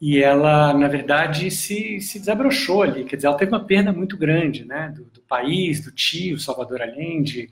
E 0.00 0.18
ela, 0.20 0.74
na 0.74 0.88
verdade, 0.88 1.48
se, 1.50 2.00
se 2.00 2.18
desabrochou 2.18 2.82
ali, 2.82 3.04
quer 3.04 3.16
dizer, 3.16 3.28
ela 3.28 3.36
teve 3.36 3.52
uma 3.52 3.64
perda 3.64 3.92
muito 3.92 4.16
grande 4.16 4.64
né? 4.64 4.92
do, 4.94 5.04
do 5.04 5.20
país, 5.22 5.80
do 5.80 5.92
tio, 5.92 6.40
Salvador 6.40 6.82
Allende, 6.82 7.48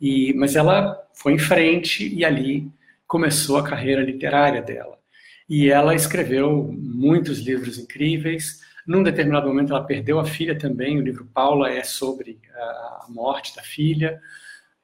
e, 0.00 0.32
mas 0.34 0.56
ela 0.56 1.02
foi 1.14 1.32
em 1.32 1.38
frente 1.38 2.06
e 2.14 2.24
ali 2.24 2.70
começou 3.06 3.56
a 3.56 3.64
carreira 3.64 4.02
literária 4.02 4.60
dela. 4.60 4.98
E 5.48 5.70
ela 5.70 5.94
escreveu 5.94 6.70
muitos 6.72 7.38
livros 7.38 7.78
incríveis. 7.78 8.60
Num 8.86 9.02
determinado 9.02 9.48
momento, 9.48 9.72
ela 9.72 9.84
perdeu 9.84 10.18
a 10.18 10.24
filha 10.24 10.58
também. 10.58 10.98
O 10.98 11.02
livro 11.02 11.24
Paula 11.32 11.70
é 11.70 11.84
sobre 11.84 12.38
a 12.54 13.06
morte 13.08 13.54
da 13.54 13.62
filha, 13.62 14.20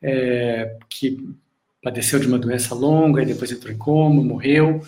é, 0.00 0.76
que 0.88 1.18
padeceu 1.82 2.20
de 2.20 2.28
uma 2.28 2.38
doença 2.38 2.74
longa 2.74 3.22
e 3.22 3.26
depois 3.26 3.50
entrou 3.50 3.72
em 3.72 3.78
coma, 3.78 4.22
morreu. 4.22 4.80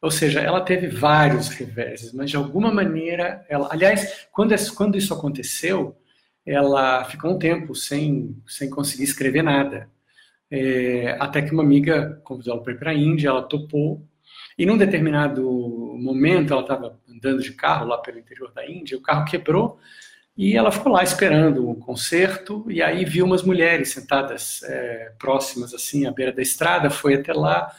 Ou 0.00 0.10
seja, 0.10 0.40
ela 0.40 0.60
teve 0.60 0.88
vários 0.88 1.48
reveses, 1.48 2.12
mas 2.12 2.28
de 2.28 2.36
alguma 2.36 2.74
maneira, 2.74 3.46
ela, 3.48 3.68
aliás, 3.70 4.26
quando, 4.32 4.52
quando 4.74 4.98
isso 4.98 5.14
aconteceu, 5.14 5.96
ela 6.44 7.04
ficou 7.04 7.32
um 7.32 7.38
tempo 7.38 7.74
sem, 7.74 8.36
sem 8.46 8.68
conseguir 8.68 9.04
escrever 9.04 9.42
nada. 9.42 9.88
É, 10.50 11.16
até 11.18 11.40
que 11.40 11.52
uma 11.52 11.62
amiga 11.62 12.20
convidou 12.24 12.54
ela 12.54 12.62
para 12.62 12.72
ir 12.72 12.78
para 12.78 12.90
a 12.90 12.94
Índia, 12.94 13.28
ela 13.28 13.42
topou. 13.42 14.06
E 14.58 14.66
num 14.66 14.76
determinado 14.76 15.42
momento, 15.98 16.52
ela 16.52 16.62
estava 16.62 17.00
andando 17.08 17.42
de 17.42 17.52
carro 17.52 17.86
lá 17.86 17.98
pelo 17.98 18.18
interior 18.18 18.52
da 18.52 18.68
Índia, 18.68 18.98
o 18.98 19.02
carro 19.02 19.24
quebrou 19.24 19.78
e 20.36 20.56
ela 20.56 20.72
ficou 20.72 20.92
lá 20.92 21.02
esperando 21.02 21.68
um 21.68 21.74
concerto. 21.74 22.64
E 22.68 22.82
aí 22.82 23.04
viu 23.04 23.24
umas 23.24 23.42
mulheres 23.42 23.90
sentadas 23.90 24.62
é, 24.64 25.12
próximas, 25.18 25.72
assim, 25.74 26.06
à 26.06 26.10
beira 26.10 26.32
da 26.32 26.42
estrada, 26.42 26.90
foi 26.90 27.14
até 27.14 27.32
lá, 27.32 27.70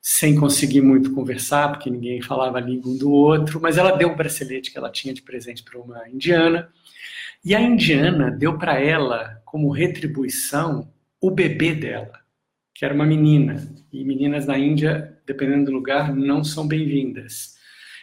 sem 0.00 0.36
conseguir 0.36 0.82
muito 0.82 1.14
conversar, 1.14 1.70
porque 1.70 1.90
ninguém 1.90 2.20
falava 2.20 2.58
a 2.58 2.60
língua 2.60 2.92
um 2.92 2.98
do 2.98 3.10
outro, 3.10 3.60
mas 3.60 3.78
ela 3.78 3.96
deu 3.96 4.10
um 4.10 4.16
bracelete 4.16 4.70
que 4.70 4.78
ela 4.78 4.90
tinha 4.90 5.14
de 5.14 5.22
presente 5.22 5.62
para 5.62 5.80
uma 5.80 6.08
indiana. 6.08 6.70
E 7.44 7.54
a 7.54 7.60
indiana 7.60 8.30
deu 8.30 8.56
para 8.56 8.80
ela, 8.80 9.42
como 9.44 9.70
retribuição, 9.70 10.90
o 11.20 11.30
bebê 11.30 11.74
dela, 11.74 12.20
que 12.74 12.86
era 12.86 12.94
uma 12.94 13.04
menina. 13.04 13.70
E 13.92 14.02
meninas 14.02 14.46
na 14.46 14.58
Índia, 14.58 15.18
dependendo 15.26 15.66
do 15.66 15.72
lugar, 15.72 16.14
não 16.14 16.42
são 16.42 16.66
bem-vindas. 16.66 17.54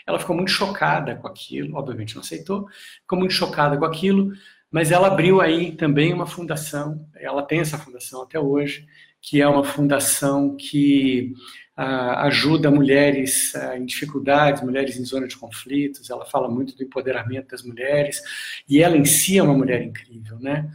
Ela 0.06 0.20
ficou 0.20 0.36
muito 0.36 0.52
chocada 0.52 1.16
com 1.16 1.28
aquilo, 1.28 1.76
obviamente 1.76 2.14
não 2.14 2.22
aceitou, 2.22 2.68
ficou 3.02 3.18
muito 3.18 3.34
chocada 3.34 3.76
com 3.78 3.86
aquilo, 3.86 4.32
mas 4.70 4.92
ela 4.92 5.08
abriu 5.08 5.42
aí 5.42 5.72
também 5.72 6.14
uma 6.14 6.28
fundação, 6.28 7.10
ela 7.16 7.42
tem 7.42 7.62
essa 7.62 7.80
fundação 7.80 8.22
até 8.22 8.40
hoje, 8.40 8.86
que 9.20 9.42
é 9.42 9.48
uma 9.48 9.64
fundação 9.64 10.56
que 10.56 11.34
ajuda 11.76 12.70
mulheres 12.70 13.54
em 13.76 13.86
dificuldades, 13.86 14.62
mulheres 14.62 14.98
em 14.98 15.06
zona 15.06 15.28
de 15.28 15.38
conflitos, 15.38 16.10
ela 16.10 16.26
fala 16.26 16.50
muito 16.50 16.76
do 16.76 16.84
empoderamento 16.84 17.50
das 17.50 17.64
mulheres, 17.64 18.22
e 18.68 18.82
ela 18.82 18.98
em 18.98 19.06
si 19.06 19.38
é 19.38 19.44
uma 19.44 19.54
mulher 19.54 19.82
incrível, 19.82 20.38
né? 20.40 20.70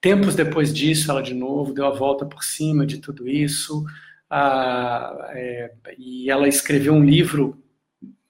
Tempos 0.00 0.34
depois 0.34 0.72
disso, 0.72 1.10
ela 1.10 1.22
de 1.22 1.34
novo 1.34 1.72
deu 1.72 1.86
a 1.86 1.90
volta 1.90 2.26
por 2.26 2.44
cima 2.44 2.84
de 2.86 2.98
tudo 2.98 3.28
isso, 3.28 3.84
é, 5.34 5.72
e 5.98 6.30
ela 6.30 6.48
escreveu 6.48 6.92
um 6.92 7.04
livro, 7.04 7.62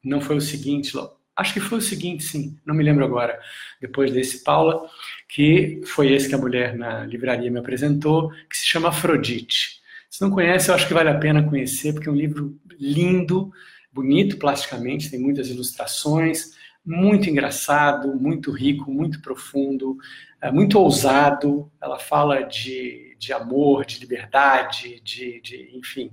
não 0.02 0.20
foi 0.20 0.36
o 0.36 0.40
seguinte, 0.40 0.92
Acho 1.34 1.54
que 1.54 1.60
foi 1.60 1.78
o 1.78 1.82
seguinte, 1.82 2.24
sim, 2.24 2.58
não 2.64 2.74
me 2.74 2.84
lembro 2.84 3.04
agora, 3.04 3.40
depois 3.80 4.12
desse, 4.12 4.44
Paula, 4.44 4.86
que 5.28 5.80
foi 5.86 6.12
esse 6.12 6.28
que 6.28 6.34
a 6.34 6.38
mulher 6.38 6.76
na 6.76 7.06
livraria 7.06 7.50
me 7.50 7.58
apresentou, 7.58 8.30
que 8.50 8.56
se 8.56 8.66
chama 8.66 8.90
Afrodite. 8.90 9.81
Se 10.12 10.20
não 10.20 10.30
conhece, 10.30 10.68
eu 10.68 10.74
acho 10.74 10.86
que 10.86 10.92
vale 10.92 11.08
a 11.08 11.18
pena 11.18 11.42
conhecer, 11.42 11.94
porque 11.94 12.06
é 12.06 12.12
um 12.12 12.14
livro 12.14 12.60
lindo, 12.78 13.50
bonito 13.90 14.36
plasticamente, 14.36 15.10
tem 15.10 15.18
muitas 15.18 15.48
ilustrações, 15.48 16.50
muito 16.84 17.30
engraçado, 17.30 18.14
muito 18.14 18.50
rico, 18.52 18.90
muito 18.90 19.22
profundo, 19.22 19.96
é, 20.38 20.52
muito 20.52 20.78
ousado. 20.78 21.72
Ela 21.80 21.98
fala 21.98 22.42
de, 22.42 23.16
de 23.18 23.32
amor, 23.32 23.86
de 23.86 24.00
liberdade, 24.00 25.00
de, 25.02 25.40
de 25.40 25.70
enfim, 25.78 26.10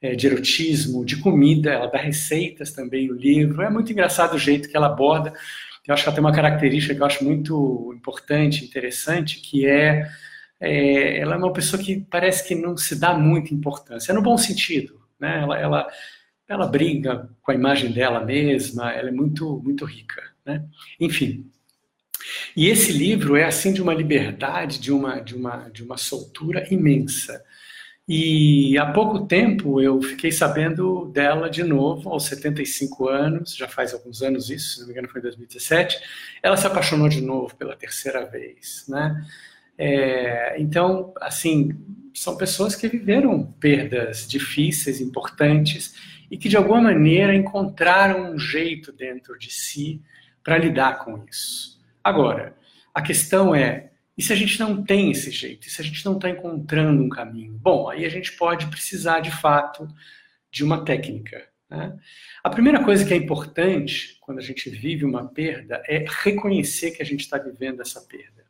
é, 0.00 0.16
de 0.16 0.28
erotismo, 0.28 1.04
de 1.04 1.18
comida. 1.18 1.74
Ela 1.74 1.88
dá 1.88 1.98
receitas 1.98 2.72
também 2.72 3.06
no 3.08 3.14
livro. 3.14 3.60
É 3.60 3.68
muito 3.68 3.92
engraçado 3.92 4.32
o 4.32 4.38
jeito 4.38 4.66
que 4.66 4.76
ela 4.78 4.86
aborda. 4.86 5.34
Eu 5.86 5.92
acho 5.92 6.02
que 6.02 6.08
ela 6.08 6.16
tem 6.16 6.24
uma 6.24 6.34
característica 6.34 6.94
que 6.94 7.02
eu 7.02 7.06
acho 7.06 7.22
muito 7.22 7.92
importante, 7.94 8.64
interessante, 8.64 9.42
que 9.42 9.66
é, 9.66 10.08
é 10.60 11.18
ela 11.18 11.34
é 11.34 11.38
uma 11.38 11.52
pessoa 11.52 11.82
que 11.82 12.00
parece 12.10 12.46
que 12.46 12.54
não 12.54 12.76
se 12.76 12.98
dá 12.98 13.14
muita 13.14 13.54
importância, 13.54 14.12
é 14.12 14.14
no 14.14 14.22
bom 14.22 14.36
sentido. 14.36 15.00
Né? 15.18 15.40
Ela, 15.42 15.58
ela, 15.58 15.88
ela 16.48 16.66
briga 16.66 17.28
com 17.42 17.50
a 17.50 17.54
imagem 17.54 17.92
dela 17.92 18.24
mesma, 18.24 18.92
ela 18.92 19.08
é 19.08 19.12
muito, 19.12 19.60
muito 19.62 19.84
rica. 19.84 20.22
Né? 20.44 20.64
Enfim. 21.00 21.50
E 22.56 22.68
esse 22.68 22.92
livro 22.92 23.36
é 23.36 23.44
assim 23.44 23.72
de 23.72 23.82
uma 23.82 23.94
liberdade, 23.94 24.80
de 24.80 24.92
uma, 24.92 25.20
de 25.20 25.34
uma, 25.34 25.68
de 25.68 25.82
uma 25.82 25.96
soltura 25.96 26.66
imensa. 26.72 27.44
E 28.08 28.78
há 28.78 28.92
pouco 28.92 29.26
tempo 29.26 29.80
eu 29.80 30.00
fiquei 30.00 30.30
sabendo 30.30 31.06
dela 31.06 31.50
de 31.50 31.64
novo, 31.64 32.08
aos 32.08 32.26
75 32.26 33.08
anos, 33.08 33.56
já 33.56 33.66
faz 33.66 33.92
alguns 33.92 34.22
anos 34.22 34.48
isso, 34.48 34.74
se 34.74 34.80
não 34.80 34.86
me 34.86 34.92
engano 34.92 35.08
foi 35.08 35.20
em 35.20 35.22
2017, 35.22 35.98
ela 36.40 36.56
se 36.56 36.66
apaixonou 36.66 37.08
de 37.08 37.20
novo 37.20 37.56
pela 37.56 37.74
terceira 37.74 38.24
vez, 38.24 38.84
né? 38.88 39.26
É, 39.78 40.56
então, 40.58 41.12
assim, 41.20 41.76
são 42.14 42.36
pessoas 42.36 42.74
que 42.74 42.88
viveram 42.88 43.44
perdas 43.60 44.26
difíceis, 44.26 45.00
importantes, 45.00 45.94
e 46.30 46.36
que 46.36 46.48
de 46.48 46.56
alguma 46.56 46.80
maneira 46.80 47.34
encontraram 47.34 48.32
um 48.32 48.38
jeito 48.38 48.92
dentro 48.92 49.38
de 49.38 49.50
si 49.52 50.02
para 50.42 50.58
lidar 50.58 51.04
com 51.04 51.24
isso. 51.28 51.78
Agora, 52.02 52.56
a 52.94 53.02
questão 53.02 53.54
é 53.54 53.90
e 54.16 54.22
se 54.22 54.32
a 54.32 54.36
gente 54.36 54.58
não 54.58 54.82
tem 54.82 55.10
esse 55.10 55.30
jeito? 55.30 55.66
E 55.66 55.70
se 55.70 55.80
a 55.80 55.84
gente 55.84 56.04
não 56.04 56.14
está 56.14 56.30
encontrando 56.30 57.02
um 57.02 57.08
caminho? 57.08 57.52
Bom, 57.52 57.90
aí 57.90 58.04
a 58.06 58.08
gente 58.08 58.32
pode 58.32 58.66
precisar 58.68 59.20
de 59.20 59.30
fato 59.30 59.86
de 60.50 60.64
uma 60.64 60.84
técnica. 60.84 61.46
Né? 61.68 61.98
A 62.42 62.48
primeira 62.48 62.82
coisa 62.82 63.04
que 63.04 63.12
é 63.12 63.16
importante 63.16 64.16
quando 64.22 64.38
a 64.38 64.42
gente 64.42 64.70
vive 64.70 65.04
uma 65.04 65.28
perda 65.28 65.82
é 65.86 66.06
reconhecer 66.22 66.92
que 66.92 67.02
a 67.02 67.04
gente 67.04 67.20
está 67.20 67.36
vivendo 67.36 67.82
essa 67.82 68.00
perda. 68.00 68.45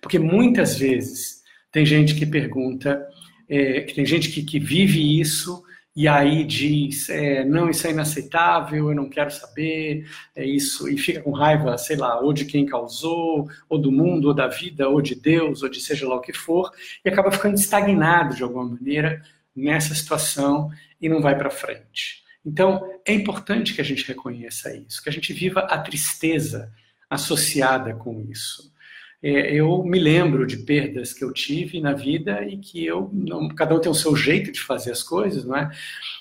Porque 0.00 0.18
muitas 0.18 0.76
vezes 0.76 1.42
tem 1.70 1.84
gente 1.84 2.14
que 2.14 2.24
pergunta, 2.24 3.06
é, 3.48 3.80
que 3.80 3.94
tem 3.94 4.06
gente 4.06 4.30
que, 4.30 4.42
que 4.42 4.58
vive 4.58 5.20
isso 5.20 5.62
e 5.96 6.08
aí 6.08 6.44
diz, 6.44 7.08
é, 7.08 7.44
não, 7.44 7.70
isso 7.70 7.86
é 7.86 7.90
inaceitável, 7.90 8.88
eu 8.88 8.96
não 8.96 9.08
quero 9.08 9.30
saber, 9.30 10.08
é 10.34 10.44
isso, 10.44 10.88
e 10.88 10.98
fica 10.98 11.22
com 11.22 11.30
raiva, 11.30 11.78
sei 11.78 11.96
lá, 11.96 12.18
ou 12.20 12.32
de 12.32 12.44
quem 12.44 12.66
causou, 12.66 13.48
ou 13.68 13.78
do 13.78 13.92
mundo, 13.92 14.26
ou 14.26 14.34
da 14.34 14.48
vida, 14.48 14.88
ou 14.88 15.00
de 15.00 15.14
Deus, 15.14 15.62
ou 15.62 15.68
de 15.68 15.80
seja 15.80 16.08
lá 16.08 16.16
o 16.16 16.20
que 16.20 16.32
for, 16.32 16.68
e 17.04 17.08
acaba 17.08 17.30
ficando 17.30 17.54
estagnado 17.54 18.34
de 18.34 18.42
alguma 18.42 18.64
maneira 18.64 19.22
nessa 19.54 19.94
situação 19.94 20.68
e 21.00 21.08
não 21.08 21.22
vai 21.22 21.38
para 21.38 21.48
frente. 21.48 22.24
Então, 22.44 22.84
é 23.06 23.12
importante 23.12 23.72
que 23.72 23.80
a 23.80 23.84
gente 23.84 24.06
reconheça 24.06 24.76
isso, 24.76 25.00
que 25.00 25.08
a 25.08 25.12
gente 25.12 25.32
viva 25.32 25.60
a 25.60 25.78
tristeza 25.78 26.72
associada 27.08 27.94
com 27.94 28.20
isso 28.28 28.73
eu 29.26 29.82
me 29.82 29.98
lembro 29.98 30.46
de 30.46 30.58
perdas 30.58 31.14
que 31.14 31.24
eu 31.24 31.32
tive 31.32 31.80
na 31.80 31.94
vida 31.94 32.44
e 32.44 32.58
que 32.58 32.84
eu, 32.84 33.08
não, 33.10 33.48
cada 33.48 33.74
um 33.74 33.80
tem 33.80 33.90
o 33.90 33.94
seu 33.94 34.14
jeito 34.14 34.52
de 34.52 34.60
fazer 34.60 34.90
as 34.90 35.02
coisas, 35.02 35.46
não 35.46 35.56
é? 35.56 35.70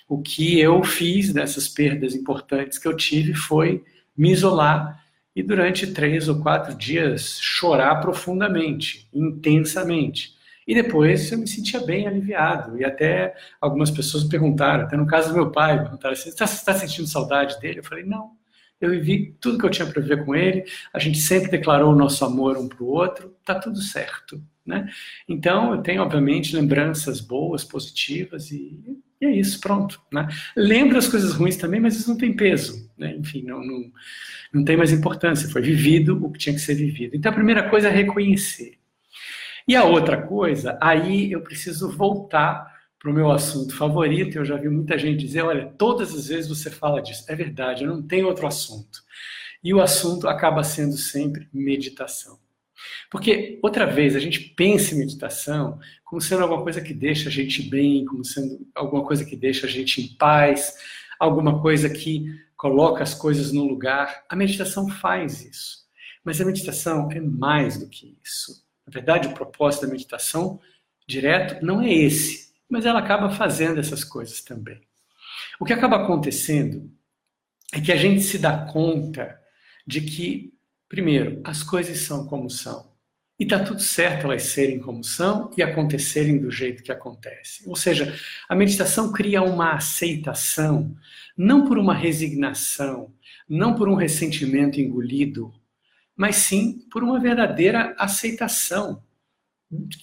O 0.08 0.22
que 0.22 0.58
eu 0.58 0.82
fiz 0.86 1.34
dessas 1.34 1.68
perdas 1.68 2.16
importantes 2.16 2.78
que 2.78 2.88
eu 2.88 2.96
tive 2.96 3.34
foi 3.34 3.84
me 4.16 4.32
isolar 4.32 5.04
e 5.36 5.44
durante 5.44 5.88
três 5.88 6.30
ou 6.30 6.42
quatro 6.42 6.76
dias 6.78 7.40
chorar 7.42 7.96
profundamente, 7.96 9.10
intensamente. 9.14 10.34
E 10.66 10.74
depois 10.74 11.30
eu 11.30 11.40
me 11.40 11.48
sentia 11.48 11.82
bem 11.82 12.08
aliviado. 12.08 12.80
E 12.80 12.86
até 12.86 13.36
algumas 13.60 13.92
pessoas 13.92 14.24
me 14.24 14.30
perguntaram, 14.30 14.86
até 14.86 14.96
no 14.96 15.06
caso 15.06 15.30
do 15.30 15.36
meu 15.36 15.52
pai, 15.52 15.78
perguntaram 15.82 16.14
assim: 16.14 16.32
você 16.32 16.44
está 16.44 16.74
tá 16.74 16.80
sentindo 16.80 17.08
saudade 17.08 17.60
dele? 17.60 17.80
Eu 17.80 17.84
falei: 17.84 18.06
não 18.06 18.32
eu 18.86 18.92
vivi 18.92 19.36
tudo 19.40 19.58
que 19.58 19.66
eu 19.66 19.70
tinha 19.70 19.88
para 19.88 20.02
viver 20.02 20.26
com 20.26 20.36
ele, 20.36 20.66
a 20.94 21.00
gente 21.00 21.20
sempre 21.20 21.50
declarou 21.50 21.94
o 21.94 21.96
nosso 21.96 22.24
amor 22.26 22.58
um 22.58 22.68
para 22.68 22.84
o 22.84 22.88
outro, 22.88 23.36
tá 23.46 23.56
tudo 23.56 23.82
certo, 23.82 24.42
né? 24.66 24.90
Então, 25.28 25.74
eu 25.74 25.82
tenho, 25.82 26.02
obviamente, 26.02 26.56
lembranças 26.56 27.22
boas, 27.22 27.64
positivas, 27.64 28.52
e, 28.52 28.80
e 29.22 29.26
é 29.26 29.32
isso, 29.32 29.60
pronto, 29.60 30.02
né? 30.12 30.28
Lembro 30.56 30.98
as 30.98 31.08
coisas 31.08 31.34
ruins 31.34 31.58
também, 31.58 31.80
mas 31.80 31.96
isso 31.96 32.10
não 32.10 32.18
tem 32.18 32.36
peso, 32.36 32.90
né? 32.98 33.16
Enfim, 33.16 33.44
não, 33.44 33.64
não, 33.64 33.92
não 34.54 34.64
tem 34.64 34.78
mais 34.78 34.92
importância, 34.92 35.50
foi 35.50 35.62
vivido 35.62 36.24
o 36.24 36.32
que 36.32 36.40
tinha 36.40 36.56
que 36.56 36.62
ser 36.62 36.76
vivido. 36.76 37.16
Então, 37.16 37.32
a 37.32 37.36
primeira 37.36 37.70
coisa 37.70 37.88
é 37.88 37.92
reconhecer. 37.92 38.78
E 39.68 39.76
a 39.76 39.86
outra 39.86 40.22
coisa, 40.22 40.78
aí 40.82 41.32
eu 41.32 41.42
preciso 41.42 41.90
voltar 41.90 42.73
para 43.04 43.12
o 43.12 43.14
meu 43.14 43.30
assunto 43.30 43.76
favorito, 43.76 44.38
eu 44.38 44.46
já 44.46 44.56
vi 44.56 44.70
muita 44.70 44.98
gente 44.98 45.26
dizer: 45.26 45.42
olha, 45.42 45.74
todas 45.78 46.16
as 46.16 46.30
vezes 46.30 46.48
você 46.48 46.72
fala 46.72 47.02
disso. 47.02 47.26
É 47.28 47.36
verdade, 47.36 47.84
eu 47.84 47.94
não 47.94 48.02
tenho 48.02 48.28
outro 48.28 48.48
assunto. 48.48 49.04
E 49.62 49.74
o 49.74 49.82
assunto 49.82 50.26
acaba 50.26 50.64
sendo 50.64 50.96
sempre 50.96 51.50
meditação. 51.54 52.40
Porque, 53.12 53.60
outra 53.62 53.86
vez, 53.86 54.16
a 54.16 54.20
gente 54.20 54.40
pensa 54.40 54.96
em 54.96 55.00
meditação 55.00 55.80
como 56.06 56.22
sendo 56.22 56.44
alguma 56.44 56.64
coisa 56.64 56.80
que 56.82 56.94
deixa 56.94 57.28
a 57.28 57.32
gente 57.32 57.62
bem, 57.62 58.06
como 58.06 58.24
sendo 58.24 58.66
alguma 58.74 59.04
coisa 59.04 59.26
que 59.26 59.36
deixa 59.36 59.68
a 59.68 59.70
gente 59.70 60.02
em 60.02 60.16
paz, 60.16 60.74
alguma 61.20 61.62
coisa 61.62 61.90
que 61.90 62.26
coloca 62.56 63.04
as 63.04 63.14
coisas 63.14 63.52
no 63.52 63.66
lugar. 63.66 64.24
A 64.30 64.36
meditação 64.36 64.88
faz 64.88 65.44
isso. 65.44 65.84
Mas 66.24 66.40
a 66.40 66.46
meditação 66.46 67.12
é 67.12 67.20
mais 67.20 67.78
do 67.78 67.90
que 67.90 68.18
isso. 68.24 68.64
Na 68.88 68.94
verdade, 68.94 69.28
o 69.28 69.34
propósito 69.34 69.86
da 69.86 69.92
meditação 69.92 70.60
direto 71.06 71.66
não 71.66 71.82
é 71.82 71.92
esse 71.94 72.53
mas 72.70 72.86
ela 72.86 73.00
acaba 73.00 73.30
fazendo 73.30 73.80
essas 73.80 74.04
coisas 74.04 74.42
também. 74.42 74.82
O 75.60 75.66
que 75.66 75.74
acaba 75.74 75.98
acontecendo 75.98 76.92
é 77.72 77.82
que 77.82 77.92
a 77.92 77.96
gente 77.96 78.22
se 78.22 78.38
dá 78.38 78.66
conta 78.66 79.40
de 79.86 80.02
que, 80.02 80.54
primeiro, 80.88 81.42
as 81.44 81.64
coisas 81.64 82.00
são 82.00 82.26
como 82.26 82.50
são. 82.50 82.94
E 83.40 83.44
está 83.44 83.64
tudo 83.64 83.82
certo 83.82 84.26
elas 84.26 84.44
serem 84.44 84.80
como 84.80 85.04
são 85.04 85.52
e 85.58 85.64
acontecerem 85.64 86.38
do 86.38 86.52
jeito 86.52 86.84
que 86.84 86.92
acontecem. 86.92 87.68
Ou 87.68 87.76
seja, 87.76 88.16
a 88.48 88.56
meditação 88.56 89.12
cria 89.12 89.42
uma 89.42 89.74
aceitação, 89.74 90.96
não 91.36 91.66
por 91.66 91.78
uma 91.78 91.96
resignação, 91.96 93.12
não 93.50 93.76
por 93.76 93.90
um 93.90 93.96
ressentimento 93.96 94.80
engolido, 94.80 95.54
mas 96.16 96.36
sim 96.38 96.88
por 96.92 97.04
uma 97.04 97.20
verdadeira 97.20 97.96
aceitação 97.98 99.04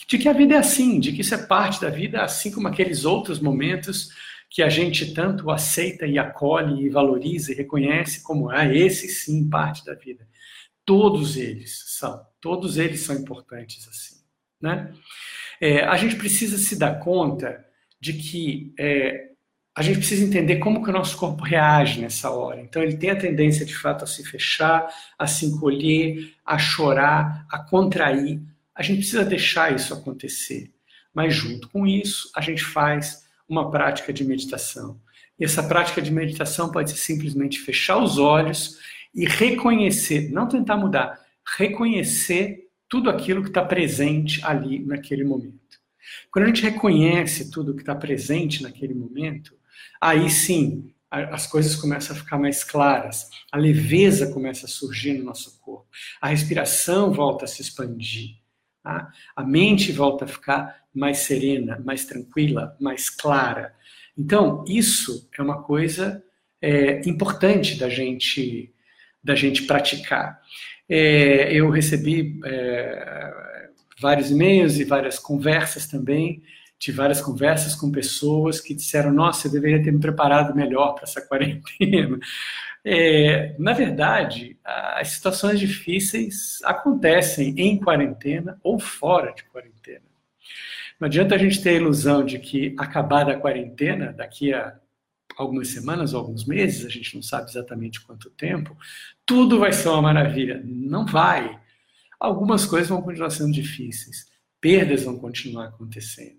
de 0.06 0.18
que 0.18 0.28
a 0.28 0.32
vida 0.32 0.54
é 0.54 0.58
assim, 0.58 0.98
de 0.98 1.12
que 1.12 1.20
isso 1.20 1.34
é 1.34 1.46
parte 1.46 1.80
da 1.80 1.90
vida, 1.90 2.22
assim 2.22 2.50
como 2.50 2.68
aqueles 2.68 3.04
outros 3.04 3.38
momentos 3.40 4.10
que 4.48 4.62
a 4.62 4.68
gente 4.68 5.14
tanto 5.14 5.50
aceita 5.50 6.06
e 6.06 6.18
acolhe 6.18 6.84
e 6.84 6.88
valoriza 6.88 7.52
e 7.52 7.54
reconhece 7.54 8.22
como 8.22 8.50
ah, 8.50 8.66
esse 8.66 9.08
sim 9.08 9.48
parte 9.48 9.84
da 9.84 9.94
vida. 9.94 10.26
Todos 10.84 11.36
eles 11.36 11.84
são, 11.86 12.20
todos 12.40 12.76
eles 12.76 13.00
são 13.00 13.14
importantes 13.14 13.86
assim, 13.86 14.16
né? 14.60 14.92
É, 15.60 15.84
a 15.84 15.96
gente 15.96 16.16
precisa 16.16 16.58
se 16.58 16.76
dar 16.76 16.98
conta 16.98 17.64
de 18.00 18.14
que 18.14 18.74
é, 18.78 19.30
a 19.76 19.82
gente 19.82 19.98
precisa 19.98 20.24
entender 20.24 20.56
como 20.56 20.82
que 20.82 20.90
o 20.90 20.92
nosso 20.92 21.16
corpo 21.16 21.44
reage 21.44 22.00
nessa 22.00 22.30
hora. 22.30 22.60
Então 22.60 22.82
ele 22.82 22.96
tem 22.96 23.10
a 23.10 23.16
tendência 23.16 23.64
de 23.64 23.76
fato 23.76 24.04
a 24.04 24.06
se 24.06 24.24
fechar, 24.24 24.88
a 25.18 25.26
se 25.26 25.46
encolher, 25.46 26.34
a 26.44 26.58
chorar, 26.58 27.46
a 27.48 27.58
contrair, 27.58 28.40
a 28.74 28.82
gente 28.82 28.98
precisa 28.98 29.24
deixar 29.24 29.74
isso 29.74 29.92
acontecer. 29.92 30.72
Mas 31.12 31.34
junto 31.34 31.68
com 31.68 31.86
isso, 31.86 32.30
a 32.36 32.40
gente 32.40 32.62
faz 32.62 33.24
uma 33.48 33.70
prática 33.70 34.12
de 34.12 34.24
meditação. 34.24 35.00
E 35.38 35.44
essa 35.44 35.62
prática 35.62 36.00
de 36.00 36.10
meditação 36.10 36.70
pode 36.70 36.90
ser 36.90 36.98
simplesmente 36.98 37.60
fechar 37.60 37.98
os 37.98 38.18
olhos 38.18 38.78
e 39.14 39.26
reconhecer, 39.26 40.30
não 40.30 40.46
tentar 40.46 40.76
mudar, 40.76 41.18
reconhecer 41.56 42.68
tudo 42.88 43.08
aquilo 43.10 43.42
que 43.42 43.48
está 43.48 43.64
presente 43.64 44.44
ali 44.44 44.84
naquele 44.84 45.24
momento. 45.24 45.58
Quando 46.30 46.44
a 46.44 46.48
gente 46.48 46.62
reconhece 46.62 47.50
tudo 47.50 47.74
que 47.74 47.82
está 47.82 47.94
presente 47.94 48.62
naquele 48.62 48.94
momento, 48.94 49.54
aí 50.00 50.28
sim 50.28 50.92
as 51.10 51.46
coisas 51.46 51.74
começam 51.74 52.14
a 52.14 52.18
ficar 52.18 52.38
mais 52.38 52.62
claras, 52.62 53.28
a 53.50 53.56
leveza 53.56 54.32
começa 54.32 54.66
a 54.66 54.68
surgir 54.68 55.14
no 55.14 55.24
nosso 55.24 55.58
corpo, 55.60 55.88
a 56.20 56.28
respiração 56.28 57.12
volta 57.12 57.44
a 57.44 57.48
se 57.48 57.60
expandir. 57.60 58.39
Tá? 58.82 59.10
A 59.36 59.44
mente 59.44 59.92
volta 59.92 60.24
a 60.24 60.28
ficar 60.28 60.84
mais 60.94 61.18
serena, 61.18 61.80
mais 61.84 62.04
tranquila, 62.04 62.76
mais 62.80 63.10
clara. 63.10 63.74
Então, 64.16 64.64
isso 64.66 65.28
é 65.38 65.42
uma 65.42 65.62
coisa 65.62 66.22
é, 66.60 67.00
importante 67.08 67.78
da 67.78 67.88
gente, 67.88 68.72
da 69.22 69.34
gente 69.34 69.62
praticar. 69.62 70.40
É, 70.88 71.52
eu 71.52 71.70
recebi 71.70 72.40
é, 72.44 73.68
vários 74.00 74.30
e-mails 74.30 74.78
e 74.78 74.84
várias 74.84 75.18
conversas 75.18 75.86
também, 75.86 76.42
tive 76.78 76.96
várias 76.96 77.20
conversas 77.20 77.74
com 77.74 77.92
pessoas 77.92 78.60
que 78.60 78.74
disseram: 78.74 79.12
Nossa, 79.12 79.46
eu 79.46 79.52
deveria 79.52 79.82
ter 79.82 79.92
me 79.92 80.00
preparado 80.00 80.56
melhor 80.56 80.94
para 80.94 81.04
essa 81.04 81.20
quarentena. 81.28 82.18
É, 82.84 83.54
na 83.58 83.72
verdade, 83.72 84.58
as 84.64 85.08
situações 85.08 85.60
difíceis 85.60 86.58
acontecem 86.64 87.54
em 87.58 87.78
quarentena 87.78 88.58
ou 88.62 88.78
fora 88.78 89.32
de 89.32 89.44
quarentena. 89.44 90.04
Não 90.98 91.06
adianta 91.06 91.34
a 91.34 91.38
gente 91.38 91.62
ter 91.62 91.70
a 91.70 91.74
ilusão 91.74 92.24
de 92.24 92.38
que 92.38 92.74
acabada 92.78 93.32
a 93.32 93.38
quarentena, 93.38 94.12
daqui 94.12 94.52
a 94.52 94.78
algumas 95.36 95.68
semanas 95.68 96.12
ou 96.12 96.20
alguns 96.20 96.44
meses, 96.44 96.84
a 96.84 96.90
gente 96.90 97.14
não 97.14 97.22
sabe 97.22 97.50
exatamente 97.50 98.00
quanto 98.02 98.28
tempo, 98.30 98.76
tudo 99.24 99.58
vai 99.58 99.72
ser 99.72 99.88
uma 99.88 100.02
maravilha. 100.02 100.60
Não 100.64 101.06
vai. 101.06 101.58
Algumas 102.18 102.66
coisas 102.66 102.88
vão 102.88 103.00
continuar 103.00 103.30
sendo 103.30 103.52
difíceis, 103.52 104.26
perdas 104.60 105.04
vão 105.04 105.18
continuar 105.18 105.68
acontecendo. 105.68 106.38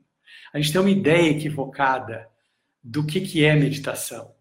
A 0.54 0.60
gente 0.60 0.72
tem 0.72 0.82
uma 0.82 0.92
ideia 0.92 1.32
equivocada 1.32 2.28
do 2.84 3.06
que, 3.06 3.22
que 3.22 3.44
é 3.44 3.56
meditação. 3.56 4.32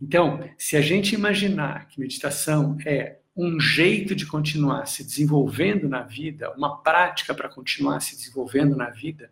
Então, 0.00 0.40
se 0.58 0.76
a 0.76 0.80
gente 0.80 1.14
imaginar 1.14 1.88
que 1.88 2.00
meditação 2.00 2.76
é 2.84 3.18
um 3.36 3.60
jeito 3.60 4.14
de 4.14 4.26
continuar 4.26 4.86
se 4.86 5.04
desenvolvendo 5.04 5.88
na 5.88 6.02
vida, 6.02 6.50
uma 6.56 6.82
prática 6.82 7.34
para 7.34 7.48
continuar 7.48 8.00
se 8.00 8.16
desenvolvendo 8.16 8.74
na 8.74 8.90
vida, 8.90 9.30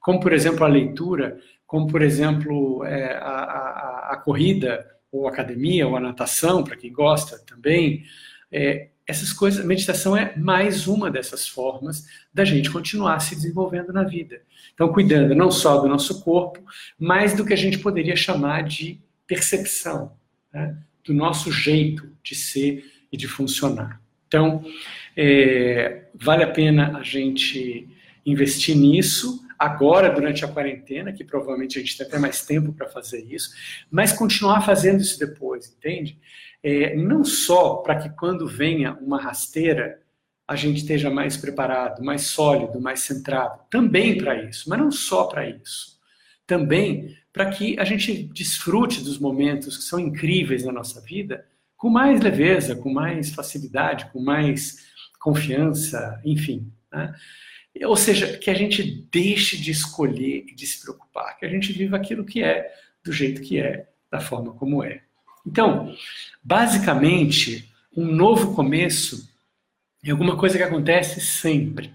como 0.00 0.20
por 0.20 0.32
exemplo 0.32 0.64
a 0.64 0.68
leitura, 0.68 1.38
como 1.66 1.86
por 1.86 2.02
exemplo 2.02 2.84
é, 2.84 3.14
a, 3.16 3.28
a, 3.28 4.08
a, 4.12 4.16
corrida, 4.16 4.86
ou 5.10 5.28
academia, 5.28 5.86
ou 5.86 5.96
a 5.96 6.00
natação, 6.00 6.64
para 6.64 6.76
quem 6.76 6.92
gosta 6.92 7.38
também, 7.38 8.04
é, 8.50 8.90
essas 9.06 9.32
coisas, 9.32 9.64
meditação 9.64 10.16
é 10.16 10.34
mais 10.36 10.86
uma 10.86 11.10
dessas 11.10 11.46
formas 11.46 12.06
da 12.32 12.44
gente 12.44 12.70
continuar 12.70 13.20
se 13.20 13.34
desenvolvendo 13.34 13.92
na 13.92 14.02
vida. 14.02 14.40
Então, 14.72 14.92
cuidando 14.92 15.34
não 15.34 15.50
só 15.50 15.78
do 15.78 15.88
nosso 15.88 16.22
corpo, 16.22 16.60
mas 16.98 17.34
do 17.34 17.44
que 17.44 17.52
a 17.52 17.56
gente 17.56 17.78
poderia 17.78 18.16
chamar 18.16 18.62
de 18.62 19.00
percepção, 19.26 20.16
né? 20.52 20.76
do 21.04 21.12
nosso 21.12 21.52
jeito 21.52 22.10
de 22.22 22.34
ser 22.34 22.84
e 23.12 23.16
de 23.16 23.28
funcionar. 23.28 24.00
Então, 24.26 24.64
é, 25.16 26.06
vale 26.14 26.42
a 26.42 26.50
pena 26.50 26.98
a 26.98 27.02
gente 27.02 27.88
investir 28.26 28.76
nisso 28.76 29.44
agora, 29.58 30.10
durante 30.10 30.44
a 30.44 30.48
quarentena, 30.48 31.12
que 31.12 31.22
provavelmente 31.22 31.78
a 31.78 31.80
gente 31.80 31.96
tem 31.96 32.06
até 32.06 32.18
mais 32.18 32.44
tempo 32.44 32.72
para 32.72 32.88
fazer 32.88 33.24
isso, 33.30 33.54
mas 33.90 34.12
continuar 34.12 34.62
fazendo 34.62 35.00
isso 35.00 35.18
depois, 35.18 35.74
entende? 35.76 36.18
É, 36.62 36.96
não 36.96 37.22
só 37.24 37.76
para 37.76 37.96
que 37.96 38.08
quando 38.10 38.46
venha 38.46 38.94
uma 38.94 39.20
rasteira, 39.20 40.00
a 40.46 40.56
gente 40.56 40.78
esteja 40.78 41.10
mais 41.10 41.36
preparado, 41.36 42.02
mais 42.02 42.22
sólido, 42.22 42.80
mais 42.80 43.00
centrado, 43.00 43.60
também 43.70 44.18
para 44.18 44.42
isso, 44.42 44.68
mas 44.68 44.78
não 44.78 44.90
só 44.90 45.24
para 45.24 45.48
isso. 45.48 45.98
Também 46.46 47.16
para 47.34 47.50
que 47.50 47.76
a 47.80 47.84
gente 47.84 48.22
desfrute 48.32 49.02
dos 49.02 49.18
momentos 49.18 49.76
que 49.76 49.82
são 49.82 49.98
incríveis 49.98 50.64
na 50.64 50.70
nossa 50.70 51.00
vida 51.00 51.44
com 51.76 51.90
mais 51.90 52.20
leveza, 52.20 52.76
com 52.76 52.92
mais 52.92 53.34
facilidade, 53.34 54.06
com 54.12 54.20
mais 54.20 54.86
confiança, 55.18 56.20
enfim. 56.24 56.72
Né? 56.92 57.12
Ou 57.84 57.96
seja, 57.96 58.38
que 58.38 58.48
a 58.48 58.54
gente 58.54 58.84
deixe 59.10 59.56
de 59.56 59.72
escolher 59.72 60.46
e 60.48 60.54
de 60.54 60.64
se 60.64 60.80
preocupar, 60.80 61.36
que 61.36 61.44
a 61.44 61.48
gente 61.48 61.72
viva 61.72 61.96
aquilo 61.96 62.24
que 62.24 62.40
é, 62.40 62.72
do 63.04 63.12
jeito 63.12 63.42
que 63.42 63.58
é, 63.58 63.88
da 64.08 64.20
forma 64.20 64.52
como 64.52 64.84
é. 64.84 65.02
Então, 65.44 65.92
basicamente, 66.42 67.68
um 67.96 68.06
novo 68.06 68.54
começo 68.54 69.28
é 70.04 70.12
alguma 70.12 70.36
coisa 70.36 70.56
que 70.56 70.62
acontece 70.62 71.20
sempre. 71.20 71.92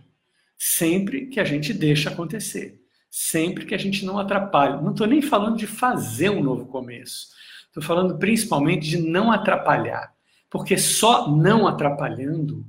Sempre 0.58 1.28
que 1.28 1.40
a 1.40 1.46
gente 1.46 1.74
deixa 1.74 2.10
acontecer 2.10 2.79
sempre 3.10 3.66
que 3.66 3.76
a 3.76 3.78
gente 3.78 4.06
não 4.06 4.20
atrapalhe. 4.20 4.82
Não 4.82 4.92
estou 4.92 5.08
nem 5.08 5.22
falando 5.22 5.58
de 5.58 5.68
fazer 5.68 6.30
um 6.30 6.44
novo 6.44 6.66
começo. 6.66 7.28
Estou 7.68 7.84
falando 7.84 8.18
principalmente 8.18 8.90
de 8.90 8.98
não 8.98 9.32
atrapalhar. 9.32 10.14
Porque 10.50 10.78
só 10.78 11.30
não 11.30 11.68
atrapalhando, 11.68 12.66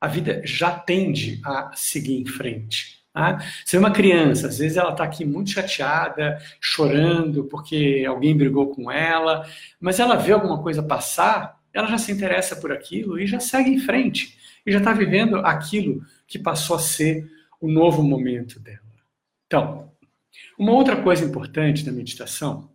a 0.00 0.08
vida 0.08 0.42
já 0.44 0.70
tende 0.70 1.40
a 1.44 1.70
seguir 1.74 2.20
em 2.20 2.26
frente. 2.26 3.00
Tá? 3.12 3.38
Uma 3.74 3.90
criança, 3.90 4.48
às 4.48 4.58
vezes 4.58 4.76
ela 4.76 4.90
está 4.90 5.04
aqui 5.04 5.24
muito 5.24 5.50
chateada, 5.50 6.38
chorando 6.60 7.44
porque 7.44 8.04
alguém 8.08 8.36
brigou 8.36 8.68
com 8.68 8.90
ela, 8.90 9.46
mas 9.80 9.98
ela 9.98 10.16
vê 10.16 10.32
alguma 10.32 10.62
coisa 10.62 10.82
passar, 10.82 11.60
ela 11.72 11.88
já 11.88 11.98
se 11.98 12.12
interessa 12.12 12.56
por 12.56 12.72
aquilo 12.72 13.18
e 13.18 13.26
já 13.26 13.40
segue 13.40 13.70
em 13.70 13.78
frente. 13.78 14.38
E 14.64 14.72
já 14.72 14.78
está 14.78 14.92
vivendo 14.92 15.36
aquilo 15.36 16.04
que 16.26 16.38
passou 16.38 16.76
a 16.76 16.80
ser 16.80 17.28
o 17.60 17.68
novo 17.68 18.02
momento 18.02 18.60
dela. 18.60 18.89
Então, 19.50 19.92
uma 20.56 20.70
outra 20.70 21.02
coisa 21.02 21.24
importante 21.24 21.84
da 21.84 21.90
meditação 21.90 22.70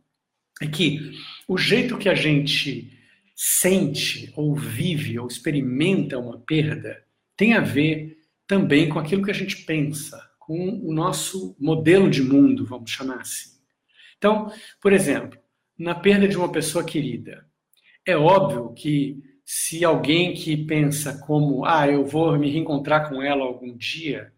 é 0.62 0.68
que 0.68 1.14
o 1.48 1.58
jeito 1.58 1.98
que 1.98 2.10
a 2.10 2.14
gente 2.14 2.92
sente, 3.34 4.34
ou 4.36 4.54
vive, 4.54 5.18
ou 5.18 5.26
experimenta 5.26 6.20
uma 6.20 6.38
perda 6.38 7.02
tem 7.38 7.54
a 7.54 7.62
ver 7.62 8.18
também 8.46 8.90
com 8.90 9.00
aquilo 9.00 9.24
que 9.24 9.32
a 9.32 9.34
gente 9.34 9.64
pensa, 9.64 10.22
com 10.38 10.82
o 10.84 10.94
nosso 10.94 11.56
modelo 11.58 12.10
de 12.10 12.22
mundo, 12.22 12.66
vamos 12.66 12.92
chamar 12.92 13.22
assim. 13.22 13.52
Então, 14.18 14.52
por 14.82 14.92
exemplo, 14.92 15.40
na 15.80 15.96
perda 15.96 16.28
de 16.28 16.36
uma 16.36 16.52
pessoa 16.52 16.84
querida, 16.84 17.46
é 18.06 18.18
óbvio 18.18 18.74
que 18.74 19.24
se 19.46 19.86
alguém 19.86 20.34
que 20.34 20.58
pensa 20.58 21.20
como, 21.26 21.64
ah, 21.64 21.88
eu 21.88 22.06
vou 22.06 22.38
me 22.38 22.52
reencontrar 22.52 23.08
com 23.08 23.22
ela 23.24 23.46
algum 23.46 23.74
dia, 23.78 24.35